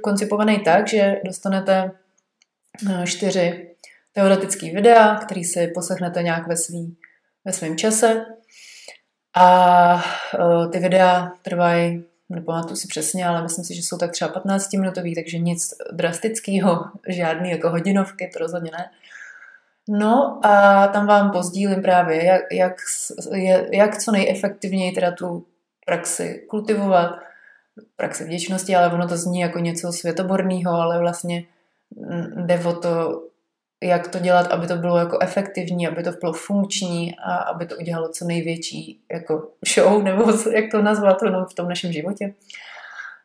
koncipovaný 0.02 0.58
tak, 0.64 0.88
že 0.88 1.20
dostanete 1.24 1.90
uh, 2.82 3.04
čtyři 3.04 3.70
teoretické 4.12 4.66
videa, 4.66 5.14
který 5.14 5.44
si 5.44 5.66
poslechnete 5.74 6.22
nějak 6.22 6.46
ve, 6.46 6.56
svý, 6.56 6.96
ve 7.44 7.52
svém 7.52 7.76
čase. 7.76 8.24
A 9.36 9.94
uh, 9.94 10.70
ty 10.70 10.78
videa 10.78 11.32
trvají 11.42 12.04
nepamatuju 12.30 12.76
si 12.76 12.88
přesně, 12.88 13.26
ale 13.26 13.42
myslím 13.42 13.64
si, 13.64 13.74
že 13.74 13.82
jsou 13.82 13.98
tak 13.98 14.12
třeba 14.12 14.30
15 14.30 14.72
minutový, 14.72 15.14
takže 15.14 15.38
nic 15.38 15.74
drastického, 15.92 16.84
žádný 17.08 17.50
jako 17.50 17.70
hodinovky, 17.70 18.30
to 18.32 18.38
rozhodně 18.38 18.70
ne. 18.78 18.90
No 19.88 20.40
a 20.46 20.86
tam 20.88 21.06
vám 21.06 21.30
pozdílím 21.30 21.82
právě, 21.82 22.24
jak, 22.24 22.42
jak, 22.52 22.76
jak 23.72 23.98
co 23.98 24.12
nejefektivněji 24.12 24.92
teda 24.92 25.10
tu 25.12 25.46
praxi 25.86 26.46
kultivovat, 26.50 27.18
praxi 27.96 28.24
vděčnosti, 28.24 28.76
ale 28.76 28.92
ono 28.92 29.08
to 29.08 29.16
zní 29.16 29.40
jako 29.40 29.58
něco 29.58 29.92
světoborného, 29.92 30.72
ale 30.72 30.98
vlastně 30.98 31.44
jde 32.36 32.58
o 32.64 32.72
to, 32.72 33.22
jak 33.82 34.08
to 34.08 34.18
dělat, 34.18 34.46
aby 34.46 34.66
to 34.66 34.76
bylo 34.76 34.98
jako 34.98 35.18
efektivní, 35.22 35.88
aby 35.88 36.02
to 36.02 36.10
bylo 36.10 36.32
funkční 36.32 37.16
a 37.18 37.34
aby 37.34 37.66
to 37.66 37.76
udělalo 37.76 38.08
co 38.08 38.24
největší 38.24 39.00
jako 39.12 39.48
show, 39.74 40.02
nebo 40.02 40.32
jak 40.54 40.70
to 40.70 40.82
nazvat 40.82 41.22
no, 41.22 41.46
v 41.46 41.54
tom 41.54 41.68
našem 41.68 41.92
životě. 41.92 42.34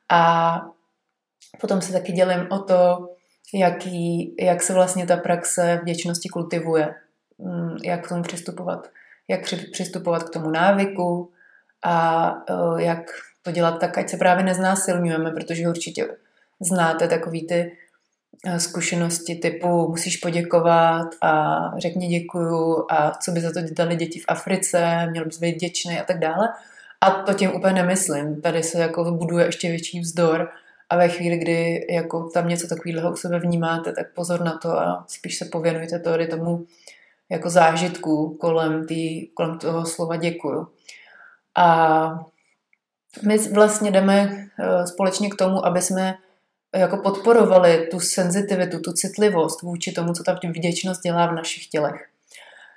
A 0.09 0.61
potom 1.61 1.81
se 1.81 1.93
taky 1.93 2.11
dělím 2.11 2.47
o 2.49 2.59
to, 2.59 3.09
jaký, 3.53 4.35
jak 4.39 4.63
se 4.63 4.73
vlastně 4.73 5.05
ta 5.05 5.17
praxe 5.17 5.79
vděčnosti 5.81 6.29
kultivuje, 6.29 6.95
mm, 7.37 7.77
jak 7.83 8.05
k 8.05 8.09
tomu 8.09 8.23
přistupovat, 8.23 8.89
jak 9.27 9.41
přistupovat 9.71 10.23
k 10.23 10.33
tomu 10.33 10.49
návyku 10.49 11.31
a 11.83 12.27
e, 12.49 12.83
jak 12.83 12.99
to 13.41 13.51
dělat 13.51 13.79
tak, 13.79 13.97
ať 13.97 14.09
se 14.09 14.17
právě 14.17 14.43
neznásilňujeme, 14.43 15.31
protože 15.31 15.69
určitě 15.69 16.07
znáte 16.59 17.07
takový 17.07 17.47
ty 17.47 17.77
zkušenosti 18.57 19.35
typu 19.35 19.87
musíš 19.87 20.17
poděkovat 20.17 21.07
a 21.21 21.55
řekni 21.77 22.07
děkuju 22.07 22.85
a 22.89 23.11
co 23.11 23.31
by 23.31 23.41
za 23.41 23.51
to 23.51 23.59
dali 23.71 23.95
děti 23.95 24.19
v 24.19 24.25
Africe, 24.27 25.07
měl 25.09 25.25
bys 25.25 25.39
být 25.39 25.55
děčný 25.55 25.99
a 25.99 26.03
tak 26.03 26.19
dále. 26.19 26.49
A 27.01 27.11
to 27.11 27.33
tím 27.33 27.55
úplně 27.55 27.73
nemyslím. 27.73 28.41
Tady 28.41 28.63
se 28.63 28.81
jako 28.81 29.11
buduje 29.11 29.45
ještě 29.45 29.69
větší 29.69 29.99
vzdor 29.99 30.49
a 30.89 30.97
ve 30.97 31.09
chvíli, 31.09 31.37
kdy 31.37 31.87
jako 31.89 32.23
tam 32.23 32.47
něco 32.47 32.67
takového 32.67 33.11
u 33.11 33.15
sebe 33.15 33.39
vnímáte, 33.39 33.91
tak 33.91 34.13
pozor 34.13 34.41
na 34.41 34.57
to 34.57 34.79
a 34.79 35.05
spíš 35.07 35.37
se 35.37 35.45
pověnujte 35.45 35.99
tady 35.99 36.27
tomu 36.27 36.65
jako 37.29 37.49
zážitku 37.49 38.37
kolem, 38.41 38.87
tý, 38.87 39.27
kolem 39.27 39.57
toho 39.57 39.85
slova 39.85 40.15
děkuju. 40.15 40.67
A 41.55 42.25
my 43.27 43.37
vlastně 43.37 43.91
jdeme 43.91 44.47
eh, 44.59 44.87
společně 44.87 45.29
k 45.29 45.35
tomu, 45.35 45.65
aby 45.65 45.81
jsme 45.81 46.15
jako 46.75 46.97
podporovali 46.97 47.87
tu 47.91 47.99
senzitivitu, 47.99 48.79
tu 48.79 48.93
citlivost 48.93 49.61
vůči 49.61 49.91
tomu, 49.91 50.13
co 50.13 50.23
ta 50.23 50.39
vděčnost 50.43 51.01
dělá 51.01 51.27
v 51.27 51.35
našich 51.35 51.67
tělech. 51.67 52.07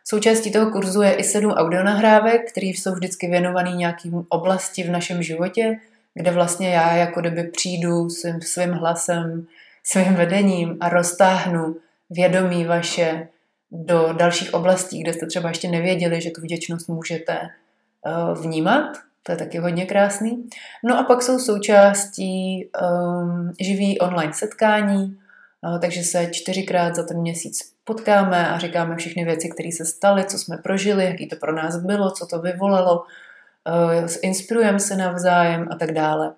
Součástí 0.05 0.52
toho 0.52 0.71
kurzu 0.71 1.02
je 1.02 1.14
i 1.14 1.25
sedm 1.25 1.50
audionahrávek, 1.50 2.50
které 2.50 2.67
jsou 2.67 2.93
vždycky 2.93 3.26
věnované 3.26 3.71
nějakým 3.71 4.25
oblasti 4.28 4.83
v 4.83 4.90
našem 4.90 5.23
životě, 5.23 5.78
kde 6.14 6.31
vlastně 6.31 6.71
já 6.71 6.97
jako 6.97 7.21
kdyby 7.21 7.43
přijdu 7.43 8.11
svým, 8.11 8.40
svým 8.40 8.73
hlasem, 8.73 9.47
svým 9.85 10.14
vedením 10.14 10.76
a 10.81 10.88
roztáhnu 10.88 11.76
vědomí 12.11 12.64
vaše 12.64 13.28
do 13.71 14.12
dalších 14.12 14.55
oblastí, 14.55 15.02
kde 15.02 15.12
jste 15.12 15.26
třeba 15.26 15.49
ještě 15.49 15.69
nevěděli, 15.69 16.21
že 16.21 16.31
tu 16.31 16.40
vděčnost 16.40 16.88
můžete 16.88 17.38
uh, 17.40 18.43
vnímat. 18.43 19.07
To 19.28 19.32
je 19.32 19.38
taky 19.38 19.58
hodně 19.58 19.87
krásný. 19.87 20.49
No 20.85 20.99
a 20.99 21.02
pak 21.02 21.23
jsou 21.23 21.38
součástí 21.38 22.70
um, 22.82 23.52
živý 23.61 23.99
online 23.99 24.32
setkání, 24.32 25.18
uh, 25.62 25.78
takže 25.80 26.02
se 26.02 26.26
čtyřikrát 26.32 26.94
za 26.94 27.02
ten 27.02 27.20
měsíc 27.20 27.73
potkáme 27.85 28.49
a 28.49 28.58
říkáme 28.58 28.97
všechny 28.97 29.25
věci, 29.25 29.49
které 29.49 29.68
se 29.73 29.85
staly, 29.85 30.25
co 30.25 30.38
jsme 30.38 30.56
prožili, 30.56 31.04
jaký 31.04 31.28
to 31.28 31.37
pro 31.37 31.54
nás 31.54 31.76
bylo, 31.76 32.11
co 32.11 32.26
to 32.26 32.38
vyvolalo, 32.38 32.99
uh, 32.99 34.06
inspirujeme 34.23 34.80
se 34.80 34.97
navzájem 34.97 35.68
a 35.70 35.76
tak 35.76 35.92
dále. 35.92 36.32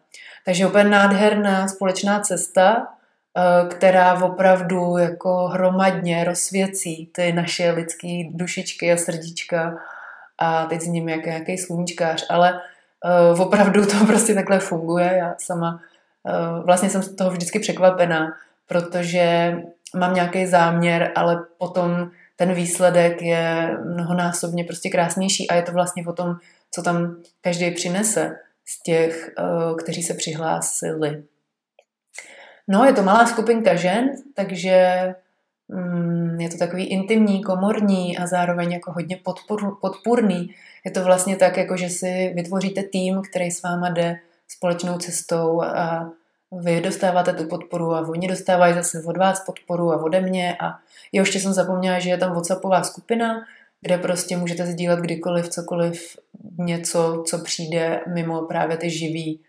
Takže 0.45 0.67
úplně 0.67 0.85
nádherná 0.85 1.69
společná 1.69 2.21
cesta, 2.21 2.77
uh, 2.77 3.69
která 3.69 4.25
opravdu 4.25 4.99
jako 4.99 5.47
hromadně 5.47 6.25
rozsvěcí 6.25 7.11
ty 7.15 7.33
naše 7.33 7.71
lidské 7.71 8.23
dušičky 8.31 8.93
a 8.93 8.97
srdíčka 8.97 9.77
a 10.39 10.67
teď 10.67 10.81
s 10.81 10.87
ním 10.87 11.09
jak 11.09 11.27
nějaký 11.27 11.59
sluníčkář, 11.59 12.27
ale 12.31 12.61
uh, 13.33 13.41
opravdu 13.41 13.87
to 13.87 14.05
prostě 14.07 14.35
takhle 14.35 14.59
funguje. 14.59 15.15
Já 15.19 15.35
sama 15.39 15.81
uh, 16.23 16.65
vlastně 16.65 16.91
jsem 16.91 17.03
z 17.03 17.15
toho 17.15 17.31
vždycky 17.31 17.59
překvapená, 17.59 18.33
protože 18.67 19.57
mám 19.97 20.15
nějaký 20.15 20.47
záměr, 20.47 21.13
ale 21.15 21.45
potom 21.59 22.11
ten 22.37 22.55
výsledek 22.55 23.23
je 23.23 23.77
mnohonásobně 23.85 24.65
prostě 24.65 24.91
krásnější 24.91 25.51
a 25.51 25.55
je 25.55 25.63
to 25.63 25.73
vlastně 25.73 26.07
o 26.07 26.13
tom, 26.13 26.37
co 26.71 26.83
tam 26.83 27.17
každý 27.41 27.71
přinese 27.71 28.37
z 28.67 28.83
těch, 28.83 29.31
uh, 29.39 29.77
kteří 29.77 30.03
se 30.03 30.15
přihlásili. 30.15 31.23
No, 32.69 32.85
je 32.85 32.93
to 32.93 33.03
malá 33.03 33.27
skupinka 33.27 33.75
žen, 33.75 34.11
takže 34.35 35.15
je 36.39 36.49
to 36.49 36.59
takový 36.59 36.85
intimní, 36.85 37.43
komorní 37.43 38.19
a 38.19 38.27
zároveň 38.27 38.73
jako 38.73 38.93
hodně 38.93 39.17
podpor, 39.17 39.77
podpůrný. 39.81 40.51
Je 40.85 40.91
to 40.91 41.05
vlastně 41.05 41.37
tak, 41.37 41.57
jako 41.57 41.77
že 41.77 41.89
si 41.89 42.33
vytvoříte 42.35 42.83
tým, 42.83 43.23
který 43.31 43.51
s 43.51 43.63
váma 43.63 43.91
jde 43.91 44.21
společnou 44.49 44.99
cestou 44.99 45.63
a 45.63 46.13
vy 46.53 46.81
dostáváte 46.81 47.33
tu 47.33 47.45
podporu 47.45 47.95
a 47.95 48.09
oni 48.09 48.29
dostávají 48.29 48.75
zase 48.75 49.03
od 49.07 49.17
vás 49.17 49.45
podporu 49.45 49.93
a 49.93 50.03
ode 50.03 50.21
mě 50.21 50.57
a 50.61 50.79
jo, 51.13 51.23
ještě 51.23 51.41
jsem 51.41 51.53
zapomněla, 51.53 51.99
že 51.99 52.11
je 52.11 52.19
tam 52.19 52.33
WhatsAppová 52.33 52.83
skupina, 52.83 53.45
kde 53.81 53.99
prostě 53.99 54.37
můžete 54.37 54.67
sdílet 54.67 55.01
kdykoliv, 55.01 55.49
cokoliv, 55.49 56.17
něco, 56.59 57.25
co 57.27 57.39
přijde 57.39 58.01
mimo 58.07 58.43
právě 58.43 58.77
ty 58.77 58.91
živý 58.91 59.41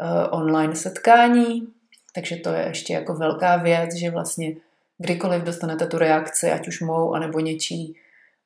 uh, 0.00 0.40
online 0.40 0.74
setkání. 0.74 1.68
Takže 2.14 2.36
to 2.36 2.52
je 2.52 2.66
ještě 2.66 2.92
jako 2.92 3.14
velká 3.14 3.56
věc, 3.56 3.94
že 3.94 4.10
vlastně 4.10 4.54
kdykoliv 4.98 5.42
dostanete 5.42 5.86
tu 5.86 5.98
reakci, 5.98 6.50
ať 6.50 6.68
už 6.68 6.80
mou, 6.80 7.14
anebo 7.14 7.40
něčí 7.40 7.96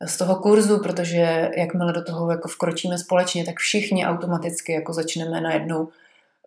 z 0.07 0.17
toho 0.17 0.37
kurzu, 0.37 0.83
protože 0.83 1.51
jakmile 1.57 1.93
do 1.93 2.05
toho 2.05 2.31
jako 2.31 2.49
vkročíme 2.49 2.99
společně, 2.99 3.45
tak 3.45 3.59
všichni 3.59 4.07
automaticky 4.07 4.73
jako 4.73 4.93
začneme 4.93 5.41
najednou 5.41 5.89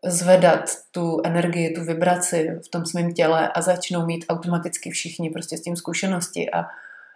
zvedat 0.05 0.69
tu 0.91 1.21
energii, 1.23 1.73
tu 1.73 1.83
vibraci 1.83 2.59
v 2.65 2.69
tom 2.69 2.85
svém 2.85 3.13
těle 3.13 3.49
a 3.49 3.61
začnou 3.61 4.05
mít 4.05 4.25
automaticky 4.29 4.89
všichni 4.89 5.29
prostě 5.29 5.57
s 5.57 5.61
tím 5.61 5.75
zkušenosti 5.75 6.51
a, 6.51 6.65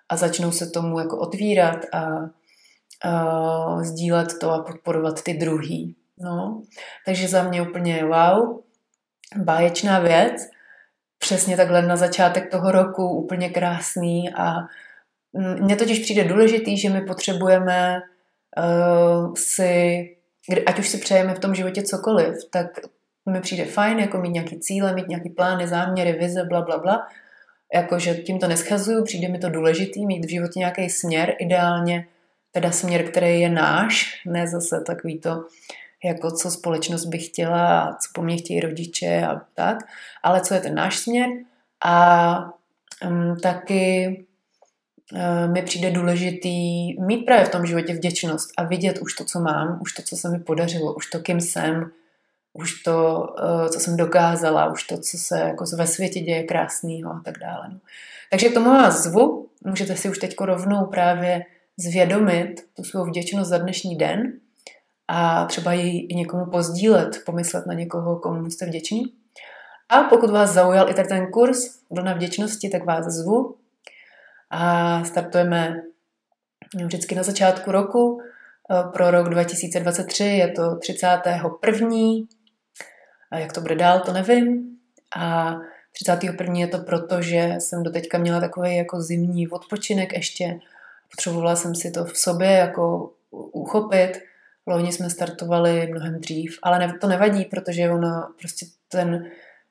a 0.09 0.15
začnou 0.15 0.51
se 0.51 0.69
tomu 0.69 0.99
jako 0.99 1.17
otvírat 1.17 1.85
a, 1.93 2.29
a 3.09 3.83
sdílet 3.83 4.39
to 4.39 4.51
a 4.51 4.63
podporovat 4.63 5.23
ty 5.23 5.33
druhý. 5.33 5.95
No. 6.17 6.61
Takže 7.05 7.27
za 7.27 7.43
mě 7.43 7.61
úplně 7.61 8.05
wow, 8.05 8.59
báječná 9.35 9.99
věc 9.99 10.49
přesně 11.19 11.57
takhle 11.57 11.81
na 11.81 11.95
začátek 11.95 12.51
toho 12.51 12.71
roku 12.71 13.09
úplně 13.09 13.49
krásný 13.49 14.33
a 14.33 14.55
mně 15.59 15.75
totiž 15.75 15.99
přijde 15.99 16.23
důležitý, 16.23 16.77
že 16.77 16.89
my 16.89 17.01
potřebujeme 17.01 18.01
uh, 18.57 19.33
si, 19.35 20.15
ať 20.65 20.79
už 20.79 20.89
si 20.89 20.97
přejeme 20.97 21.35
v 21.35 21.39
tom 21.39 21.55
životě 21.55 21.83
cokoliv, 21.83 22.35
tak 22.49 22.67
mi 23.29 23.41
přijde 23.41 23.65
fajn 23.65 23.99
jako 23.99 24.17
mít 24.17 24.29
nějaký 24.29 24.59
cíle, 24.59 24.93
mít 24.93 25.07
nějaký 25.07 25.29
plány, 25.29 25.67
záměry, 25.67 26.13
vize, 26.13 26.43
bla, 26.43 26.61
bla, 26.61 26.77
bla. 26.77 27.07
Jakože 27.73 28.15
tím 28.15 28.39
to 28.39 28.47
neschazuju, 28.47 29.03
přijde 29.03 29.27
mi 29.27 29.39
to 29.39 29.49
důležitý, 29.49 30.05
mít 30.05 30.25
v 30.25 30.29
životě 30.29 30.59
nějaký 30.59 30.89
směr, 30.89 31.35
ideálně 31.39 32.07
teda 32.51 32.71
směr, 32.71 33.03
který 33.11 33.41
je 33.41 33.49
náš, 33.49 34.21
ne 34.25 34.47
zase 34.47 34.81
takový 34.81 35.19
to, 35.19 35.45
jako 36.03 36.31
co 36.31 36.51
společnost 36.51 37.05
by 37.05 37.17
chtěla 37.17 37.97
co 38.01 38.09
po 38.13 38.21
mně 38.21 38.37
chtějí 38.37 38.59
rodiče 38.59 39.25
a 39.25 39.41
tak, 39.53 39.77
ale 40.23 40.41
co 40.41 40.53
je 40.53 40.59
ten 40.59 40.75
náš 40.75 40.97
směr 40.97 41.29
a 41.83 42.37
um, 43.07 43.35
taky 43.43 44.25
uh, 45.13 45.53
mi 45.53 45.61
přijde 45.61 45.91
důležitý 45.91 46.93
mít 47.01 47.25
právě 47.25 47.45
v 47.45 47.51
tom 47.51 47.65
životě 47.65 47.93
vděčnost 47.93 48.49
a 48.57 48.63
vidět 48.63 48.97
už 48.97 49.13
to, 49.13 49.25
co 49.25 49.39
mám, 49.39 49.79
už 49.81 49.93
to, 49.93 50.01
co 50.01 50.17
se 50.17 50.29
mi 50.29 50.39
podařilo, 50.39 50.93
už 50.93 51.05
to, 51.05 51.19
kým 51.19 51.41
jsem, 51.41 51.91
už 52.53 52.83
to, 52.83 53.27
uh, 53.43 53.67
co 53.67 53.79
jsem 53.79 53.97
dokázala, 53.97 54.71
už 54.71 54.83
to, 54.83 54.97
co 54.97 55.17
se 55.17 55.39
jako 55.39 55.65
ve 55.77 55.87
světě 55.87 56.19
děje 56.19 56.43
krásného 56.43 57.11
a 57.11 57.21
tak 57.25 57.39
dále. 57.39 57.67
No. 57.73 57.79
Takže 58.31 58.49
k 58.49 58.53
tomu 58.53 58.69
vás 58.69 59.03
zvu, 59.03 59.47
můžete 59.65 59.95
si 59.95 60.09
už 60.09 60.17
teď 60.17 60.35
rovnou 60.41 60.85
právě 60.85 61.45
zvědomit 61.77 62.67
tu 62.75 62.83
svou 62.83 63.05
vděčnost 63.05 63.49
za 63.49 63.57
dnešní 63.57 63.95
den 63.95 64.33
a 65.11 65.45
třeba 65.45 65.73
ji 65.73 65.99
i 65.99 66.15
někomu 66.15 66.45
pozdílet, 66.45 67.17
pomyslet 67.25 67.65
na 67.65 67.73
někoho, 67.73 68.19
komu 68.19 68.49
jste 68.49 68.65
vděční. 68.65 69.03
A 69.89 70.03
pokud 70.03 70.29
vás 70.29 70.49
zaujal 70.49 70.89
i 70.89 70.93
tady 70.93 71.07
ten 71.07 71.31
kurz 71.31 71.57
Vlna 71.89 72.13
vděčnosti, 72.13 72.69
tak 72.69 72.85
vás 72.85 73.05
zvu 73.05 73.55
a 74.49 75.03
startujeme 75.03 75.81
vždycky 76.85 77.15
na 77.15 77.23
začátku 77.23 77.71
roku. 77.71 78.21
Pro 78.93 79.11
rok 79.11 79.29
2023 79.29 80.23
je 80.23 80.47
to 80.51 80.75
31. 80.75 81.89
A 83.31 83.37
jak 83.37 83.53
to 83.53 83.61
bude 83.61 83.75
dál, 83.75 83.99
to 83.99 84.13
nevím. 84.13 84.77
A 85.15 85.55
31. 85.91 86.59
je 86.59 86.67
to 86.67 86.77
proto, 86.77 87.21
že 87.21 87.55
jsem 87.59 87.83
doteďka 87.83 88.17
měla 88.17 88.39
takový 88.39 88.75
jako 88.75 89.01
zimní 89.01 89.47
odpočinek 89.47 90.13
ještě. 90.13 90.59
Potřebovala 91.11 91.55
jsem 91.55 91.75
si 91.75 91.91
to 91.91 92.05
v 92.05 92.17
sobě 92.17 92.51
jako 92.51 93.11
uchopit 93.31 94.28
Loni 94.69 94.91
jsme 94.91 95.09
startovali 95.09 95.87
mnohem 95.91 96.19
dřív, 96.19 96.59
ale 96.63 96.79
ne, 96.79 96.93
to 97.01 97.07
nevadí, 97.07 97.45
protože 97.45 97.89
ono 97.89 98.27
prostě 98.39 98.65
ten 98.89 99.25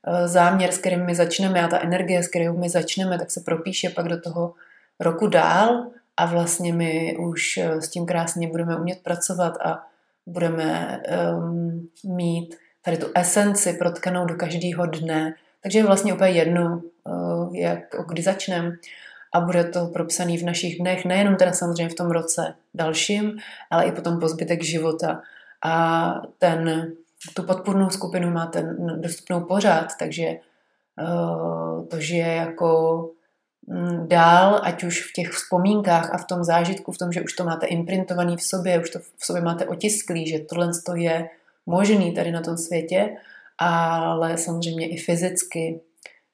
eh, 0.07 0.29
záměr, 0.29 0.73
s 0.73 0.79
kterým 0.79 1.07
my 1.07 1.15
začneme 1.15 1.65
a 1.65 1.69
ta 1.69 1.81
energie, 1.81 2.23
s 2.23 2.29
kterou 2.29 2.59
my 2.59 2.69
začneme, 2.69 3.19
tak 3.19 3.31
se 3.31 3.41
propíše 3.41 3.91
pak 3.91 4.09
do 4.09 4.21
toho 4.21 4.55
roku 5.01 5.27
dál 5.27 5.87
a 6.17 6.27
vlastně 6.27 6.73
my 6.73 7.17
už 7.19 7.57
eh, 7.57 7.83
s 7.83 7.89
tím 7.89 8.07
krásně 8.07 8.49
budeme 8.49 8.77
umět 8.77 8.99
pracovat 9.03 9.57
a 9.65 9.87
budeme 10.27 11.01
um, 11.35 11.89
mít 12.05 12.57
tady 12.85 12.97
tu 12.97 13.07
esenci 13.15 13.73
protkanou 13.73 14.27
do 14.27 14.35
každého 14.35 14.87
dne. 14.87 15.35
Takže 15.63 15.79
je 15.79 15.85
vlastně 15.85 16.15
úplně 16.15 16.31
jedno, 16.31 16.83
uh, 17.05 17.57
jak, 17.57 17.79
kdy 18.09 18.23
začneme 18.23 18.77
a 19.35 19.41
bude 19.41 19.65
to 19.65 19.87
propsaný 19.87 20.39
v 20.39 20.45
našich 20.45 20.79
dnech, 20.79 21.05
nejenom 21.05 21.37
teda 21.37 21.53
samozřejmě 21.53 21.89
v 21.89 21.95
tom 21.95 22.11
roce 22.11 22.55
dalším, 22.75 23.39
ale 23.71 23.85
i 23.85 23.93
potom 23.93 24.21
po 24.21 24.29
zbytek 24.29 24.63
života. 24.63 25.23
A 25.65 26.15
ten, 26.39 26.93
tu 27.35 27.43
podpůrnou 27.43 27.91
skupinu 27.91 28.31
máte 28.31 28.63
dostupnou 28.97 29.41
pořád, 29.41 29.89
takže 29.99 30.37
uh, 31.01 31.87
to 31.87 32.01
žije 32.01 32.27
jako 32.27 33.01
mm, 33.67 34.09
dál, 34.09 34.61
ať 34.63 34.85
už 34.85 35.11
v 35.11 35.13
těch 35.13 35.31
vzpomínkách 35.31 36.15
a 36.15 36.19
v 36.19 36.25
tom 36.25 36.45
zážitku, 36.45 36.93
v 36.93 36.99
tom, 36.99 37.13
že 37.13 37.23
už 37.23 37.33
to 37.33 37.45
máte 37.45 37.67
imprintovaný 37.67 38.37
v 38.37 38.43
sobě, 38.43 38.81
už 38.81 38.91
to 38.91 38.99
v 38.99 39.27
sobě 39.27 39.43
máte 39.43 39.67
otisklý, 39.67 40.29
že 40.29 40.39
tohle 40.39 40.71
je 40.97 41.29
možný 41.67 42.15
tady 42.15 42.33
na 42.33 42.41
tom 42.41 42.57
světě, 42.57 43.17
ale 43.59 44.39
samozřejmě 44.39 44.89
i 44.89 44.97
fyzicky 44.97 45.81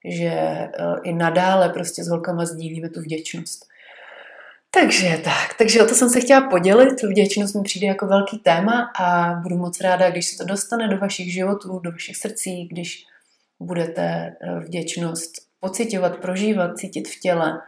že 0.05 0.31
eh, 0.31 0.71
i 1.03 1.13
nadále 1.13 1.69
prostě 1.69 2.05
s 2.05 2.09
holkama 2.09 2.47
sdílíme 2.47 2.89
tu 2.89 3.01
vděčnost. 3.01 3.67
Takže 4.71 5.21
tak, 5.25 5.55
takže 5.59 5.83
o 5.83 5.87
to 5.87 5.95
jsem 5.95 6.09
se 6.09 6.21
chtěla 6.21 6.49
podělit. 6.49 7.03
Vděčnost 7.03 7.55
mi 7.55 7.63
přijde 7.63 7.87
jako 7.87 8.07
velký 8.07 8.39
téma 8.39 8.91
a 9.01 9.35
budu 9.35 9.57
moc 9.57 9.81
ráda, 9.81 10.11
když 10.11 10.27
se 10.27 10.37
to 10.39 10.45
dostane 10.45 10.89
do 10.89 10.99
vašich 10.99 11.33
životů, 11.33 11.79
do 11.79 11.93
vašich 11.93 12.17
srdcí, 12.17 12.69
když 12.69 13.05
budete 13.61 14.03
eh, 14.03 14.61
vděčnost 14.61 15.33
pocitovat, 15.61 16.17
prožívat, 16.17 16.79
cítit 16.79 17.09
v 17.09 17.21
těle. 17.21 17.61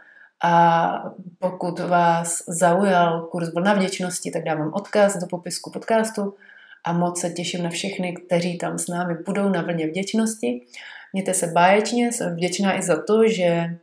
A 0.43 0.93
pokud 1.39 1.79
vás 1.79 2.43
zaujal 2.47 3.21
kurz 3.21 3.53
Vlna 3.53 3.73
vděčnosti, 3.73 4.31
tak 4.31 4.43
dávám 4.43 4.73
odkaz 4.73 5.17
do 5.17 5.27
popisku 5.27 5.71
podcastu 5.71 6.35
a 6.83 6.93
moc 6.93 7.21
se 7.21 7.29
těším 7.29 7.63
na 7.63 7.69
všechny, 7.69 8.13
kteří 8.13 8.57
tam 8.57 8.77
s 8.77 8.87
námi 8.87 9.15
budou 9.25 9.49
na 9.49 9.61
vlně 9.61 9.87
vděčnosti. 9.87 10.61
Mějte 11.13 11.33
se 11.33 11.47
báječně, 11.47 12.11
jsem 12.11 12.35
vděčná 12.35 12.77
i 12.77 12.81
za 12.81 13.01
to, 13.01 13.27
že 13.27 13.77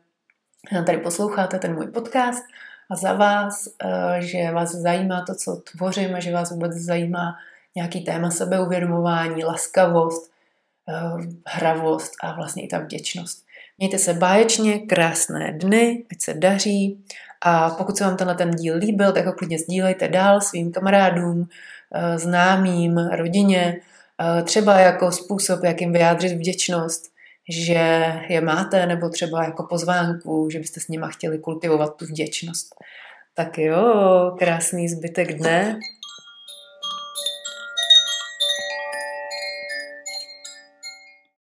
tady 0.86 0.98
posloucháte 0.98 1.58
ten 1.58 1.74
můj 1.74 1.86
podcast 1.86 2.42
a 2.90 2.96
za 2.96 3.12
vás, 3.12 3.68
eh, 3.84 4.22
že 4.22 4.50
vás 4.50 4.74
zajímá 4.74 5.24
to, 5.26 5.34
co 5.34 5.56
tvořím 5.56 6.14
a 6.14 6.20
že 6.20 6.32
vás 6.32 6.50
vůbec 6.50 6.72
zajímá 6.72 7.34
nějaký 7.76 8.04
téma 8.04 8.30
sebeuvědomování, 8.30 9.44
laskavost, 9.44 10.32
eh, 10.88 11.26
hravost 11.46 12.12
a 12.22 12.32
vlastně 12.32 12.64
i 12.64 12.68
ta 12.68 12.78
vděčnost. 12.78 13.44
Mějte 13.78 13.98
se 13.98 14.14
báječně, 14.14 14.78
krásné 14.78 15.52
dny, 15.52 16.04
ať 16.10 16.22
se 16.22 16.34
daří 16.34 17.04
a 17.40 17.70
pokud 17.70 17.96
se 17.96 18.04
vám 18.04 18.16
tenhle 18.16 18.34
ten 18.34 18.50
díl 18.50 18.76
líbil, 18.76 19.12
tak 19.12 19.26
ho 19.26 19.32
klidně 19.32 19.58
sdílejte 19.58 20.08
dál 20.08 20.40
svým 20.40 20.72
kamarádům, 20.72 21.48
eh, 21.94 22.18
známým, 22.18 22.96
rodině, 22.98 23.80
třeba 24.44 24.78
jako 24.78 25.12
způsob, 25.12 25.64
jak 25.64 25.80
jim 25.80 25.92
vyjádřit 25.92 26.32
vděčnost, 26.32 27.13
že 27.48 28.12
je 28.28 28.40
máte, 28.40 28.86
nebo 28.86 29.08
třeba 29.08 29.44
jako 29.44 29.66
pozvánku, 29.70 30.48
že 30.50 30.58
byste 30.58 30.80
s 30.80 30.88
nima 30.88 31.08
chtěli 31.08 31.38
kultivovat 31.38 31.96
tu 31.96 32.06
vděčnost. 32.06 32.74
Tak 33.34 33.58
jo, 33.58 33.84
krásný 34.38 34.88
zbytek 34.88 35.38
dne 35.38 35.78